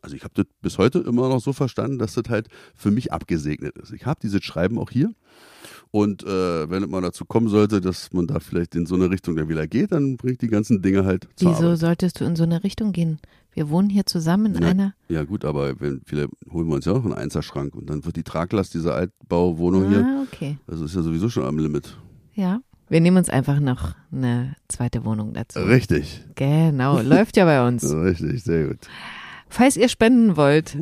Also 0.00 0.16
ich 0.16 0.24
habe 0.24 0.34
das 0.34 0.46
bis 0.62 0.78
heute 0.78 1.00
immer 1.00 1.28
noch 1.28 1.40
so 1.40 1.52
verstanden, 1.52 1.98
dass 1.98 2.14
das 2.14 2.24
halt 2.28 2.48
für 2.74 2.90
mich 2.90 3.12
abgesegnet 3.12 3.76
ist. 3.76 3.92
Ich 3.92 4.06
habe 4.06 4.20
dieses 4.22 4.42
Schreiben 4.44 4.78
auch 4.78 4.90
hier. 4.90 5.12
Und 5.90 6.22
äh, 6.22 6.70
wenn 6.70 6.82
es 6.82 6.88
mal 6.88 7.02
dazu 7.02 7.24
kommen 7.24 7.48
sollte, 7.48 7.80
dass 7.80 8.12
man 8.12 8.26
da 8.26 8.38
vielleicht 8.38 8.74
in 8.76 8.86
so 8.86 8.94
eine 8.94 9.10
Richtung 9.10 9.36
dann 9.36 9.48
wieder 9.48 9.66
geht, 9.66 9.92
dann 9.92 10.16
bringe 10.16 10.32
ich 10.32 10.38
die 10.38 10.48
ganzen 10.48 10.80
Dinge 10.80 11.04
halt 11.04 11.28
zur 11.36 11.50
Wieso 11.50 11.64
Arbeit. 11.64 11.78
solltest 11.80 12.20
du 12.20 12.24
in 12.24 12.36
so 12.36 12.44
eine 12.44 12.62
Richtung 12.62 12.92
gehen? 12.92 13.18
Wir 13.56 13.70
wohnen 13.70 13.88
hier 13.88 14.04
zusammen 14.04 14.54
in 14.54 14.62
Ja. 14.62 14.68
einer. 14.68 14.94
Ja 15.08 15.24
gut, 15.24 15.46
aber 15.46 15.80
wenn, 15.80 16.02
vielleicht 16.04 16.28
holen 16.52 16.68
wir 16.68 16.74
uns 16.74 16.84
ja 16.84 16.92
auch 16.92 17.02
einen 17.04 17.14
Einserschrank 17.14 17.74
und 17.74 17.88
dann 17.88 18.04
wird 18.04 18.16
die 18.16 18.22
Traglast 18.22 18.74
dieser 18.74 18.94
Altbauwohnung 18.94 19.88
hier, 19.88 20.04
Ah, 20.04 20.22
okay. 20.30 20.58
also 20.66 20.84
ist 20.84 20.94
ja 20.94 21.00
sowieso 21.00 21.30
schon 21.30 21.44
am 21.44 21.58
Limit. 21.58 21.96
Ja. 22.34 22.60
Wir 22.88 23.00
nehmen 23.00 23.16
uns 23.16 23.30
einfach 23.30 23.58
noch 23.58 23.94
eine 24.12 24.54
zweite 24.68 25.04
Wohnung 25.06 25.32
dazu. 25.32 25.58
Richtig, 25.60 26.22
Genau, 26.34 27.00
läuft 27.00 27.38
ja 27.38 27.46
bei 27.46 27.66
uns. 27.66 27.82
richtig, 27.92 28.44
sehr 28.44 28.68
gut. 28.68 28.78
Falls 29.48 29.76
ihr 29.78 29.88
spenden 29.88 30.36
wollt. 30.36 30.76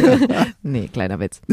nee, 0.62 0.88
kleiner 0.88 1.20
Witz. 1.20 1.42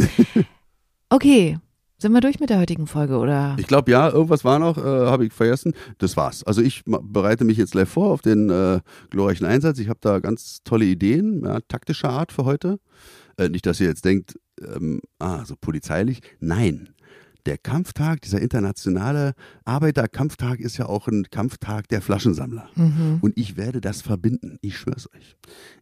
Okay, 1.14 1.60
sind 2.02 2.14
wir 2.14 2.22
durch 2.22 2.40
mit 2.40 2.50
der 2.50 2.60
heutigen 2.60 2.88
Folge 2.88 3.18
oder? 3.18 3.56
Ich 3.60 3.68
glaube 3.68 3.92
ja, 3.92 4.10
irgendwas 4.10 4.44
war 4.44 4.58
noch, 4.58 4.78
äh, 4.78 4.82
habe 4.82 5.26
ich 5.26 5.34
vergessen. 5.34 5.74
Das 6.00 6.18
war's. 6.18 6.44
Also 6.44 6.62
ich 6.62 6.82
bereite 6.86 7.44
mich 7.44 7.58
jetzt 7.58 7.74
gleich 7.74 7.88
vor 7.88 8.12
auf 8.12 8.22
den 8.22 8.50
äh, 8.50 8.80
glorreichen 9.12 9.46
Einsatz. 9.46 9.78
Ich 9.78 9.88
habe 9.88 10.00
da 10.02 10.20
ganz 10.20 10.64
tolle 10.64 10.86
Ideen, 10.86 11.44
ja, 11.46 11.60
taktischer 11.68 12.10
Art 12.10 12.32
für 12.32 12.46
heute. 12.46 12.80
Äh, 13.38 13.50
nicht, 13.50 13.66
dass 13.66 13.80
ihr 13.80 13.88
jetzt 13.88 14.04
denkt, 14.04 14.40
ähm, 14.62 15.02
ah, 15.20 15.46
so 15.46 15.56
polizeilich. 15.60 16.22
Nein. 16.40 16.90
Der 17.46 17.58
Kampftag, 17.58 18.22
dieser 18.22 18.42
internationale 18.42 19.34
Arbeiterkampftag 19.66 20.60
ist 20.60 20.78
ja 20.78 20.86
auch 20.86 21.08
ein 21.08 21.28
Kampftag 21.32 21.88
der 21.88 22.02
Flaschensammler. 22.02 22.70
Mhm. 22.76 23.20
Und 23.22 23.38
ich 23.38 23.58
werde 23.58 23.82
das 23.82 24.02
verbinden. 24.02 24.58
Ich 24.62 24.78
schwör's 24.78 25.10
euch. 25.16 25.36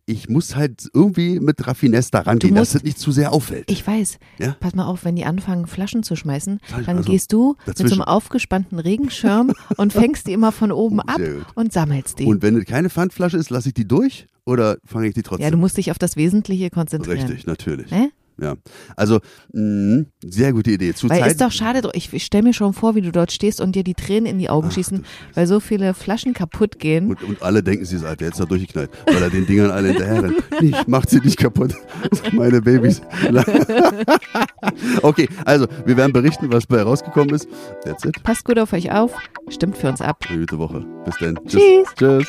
Ich 0.06 0.30
muss 0.30 0.56
halt 0.56 0.90
irgendwie 0.94 1.40
mit 1.40 1.66
Raffinesse 1.68 2.12
da 2.12 2.22
rangehen, 2.22 2.56
dass 2.56 2.76
es 2.76 2.84
nicht 2.84 2.98
zu 2.98 3.12
sehr 3.12 3.32
auffällt. 3.32 3.70
Ich 3.70 3.86
weiß. 3.86 4.20
Ja? 4.38 4.56
Pass 4.60 4.74
mal 4.74 4.86
auf, 4.86 5.06
wenn 5.06 5.16
die 5.16 5.26
anfangen, 5.26 5.68
Flaschen 5.68 6.04
zu 6.04 6.16
schmeißen, 6.16 6.60
dann 6.86 6.96
mal 6.96 7.04
so. 7.04 7.12
gehst 7.12 7.34
du 7.34 7.56
mit 7.66 7.78
so 7.78 7.84
Dazwischen. 7.84 8.02
einem 8.02 8.10
aufgespannten 8.10 8.80
Regenschirm 8.80 9.54
und 9.78 9.94
fängst 9.94 10.28
die 10.28 10.34
immer 10.34 10.52
von 10.52 10.72
oben 10.72 11.00
ab 11.02 11.22
und 11.56 11.74
sammelst 11.74 12.20
die. 12.20 12.26
Und 12.26 12.42
wenn 12.42 12.58
es 12.58 12.66
keine 12.66 12.90
Pfandflasche 12.90 13.38
ist, 13.38 13.50
lasse 13.50 13.70
ich 13.70 13.74
die 13.74 13.88
durch 13.88 14.28
oder 14.46 14.78
fange 14.86 15.08
ich 15.08 15.14
die 15.14 15.22
trotzdem? 15.22 15.44
ja, 15.44 15.52
du 15.52 15.58
musst 15.58 15.78
dich 15.78 15.92
auf 15.92 16.00
das 16.00 16.16
Wesentliche 16.16 16.70
konzentrieren. 16.70 17.28
Richtig, 17.28 17.46
natürlich. 17.46 17.92
Ne? 17.92 18.12
Ja. 18.42 18.56
Also, 18.96 19.20
mh, 19.54 20.06
sehr 20.24 20.54
gute 20.54 20.72
Idee. 20.72 20.94
Zur 20.94 21.10
Weil 21.10 21.22
Zeit, 21.22 21.32
ist 21.32 21.42
doch 21.42 21.52
schade, 21.52 21.90
ich, 21.94 22.14
ich 22.14 22.24
stelle 22.24 22.44
mir 22.44 22.54
schon 22.54 22.74
vor, 22.74 22.96
wie 22.96 23.02
du 23.02 23.12
dort 23.12 23.32
stehst 23.32 23.62
und 23.62 23.76
dir 23.76 23.84
die 23.84 23.94
Tränen 23.94 24.26
in 24.26 24.40
die 24.40 24.50
Augen 24.50 24.68
Ach, 24.70 24.74
schießen, 24.74 25.06
weil 25.34 25.48
so 25.48 25.60
viele 25.60 25.94
Flaschen 25.94 26.34
kaputt 26.34 26.80
gehen. 26.80 27.10
und, 27.10 27.24
und 27.24 27.42
alle 27.42 27.64
denken, 27.64 27.86
sie 27.86 27.98
ist 27.98 28.06
alt, 28.06 28.22
der 28.22 28.30
ist 28.30 28.40
da 28.40 28.46
durchgeknallt, 28.46 28.90
weil 29.06 29.22
er 29.22 29.30
den 29.30 29.46
Dingern 29.46 29.72
alle 29.72 29.90
hinterher 29.90 30.24
rennt. 30.24 30.44
Nicht, 30.62 30.88
macht 30.88 31.10
sie 31.10 31.20
nicht 31.20 31.38
kaputt. 31.38 31.74
Meine 32.34 32.62
Babys. 32.62 33.02
okay, 35.02 35.28
also, 35.46 35.68
wir 35.86 35.98
werden 35.98 36.14
berichten, 36.14 36.52
was 36.52 36.66
bei 36.66 36.82
rausgekommen 36.82 37.34
ist. 37.34 37.48
That's 37.84 38.06
it. 38.06 38.22
Passt 38.24 38.46
gut 38.46 38.60
auf 38.60 38.74
euch 38.74 38.92
auf, 38.92 39.14
stimmt 39.50 39.78
für 39.78 39.90
uns 39.90 40.02
ab. 40.02 40.26
Eine 40.30 40.40
gute 40.42 40.60
Woche. 40.60 40.86
Bis 41.06 41.16
dann. 41.20 41.40
Tschüss. 41.48 41.88
Tschüss. 41.98 42.28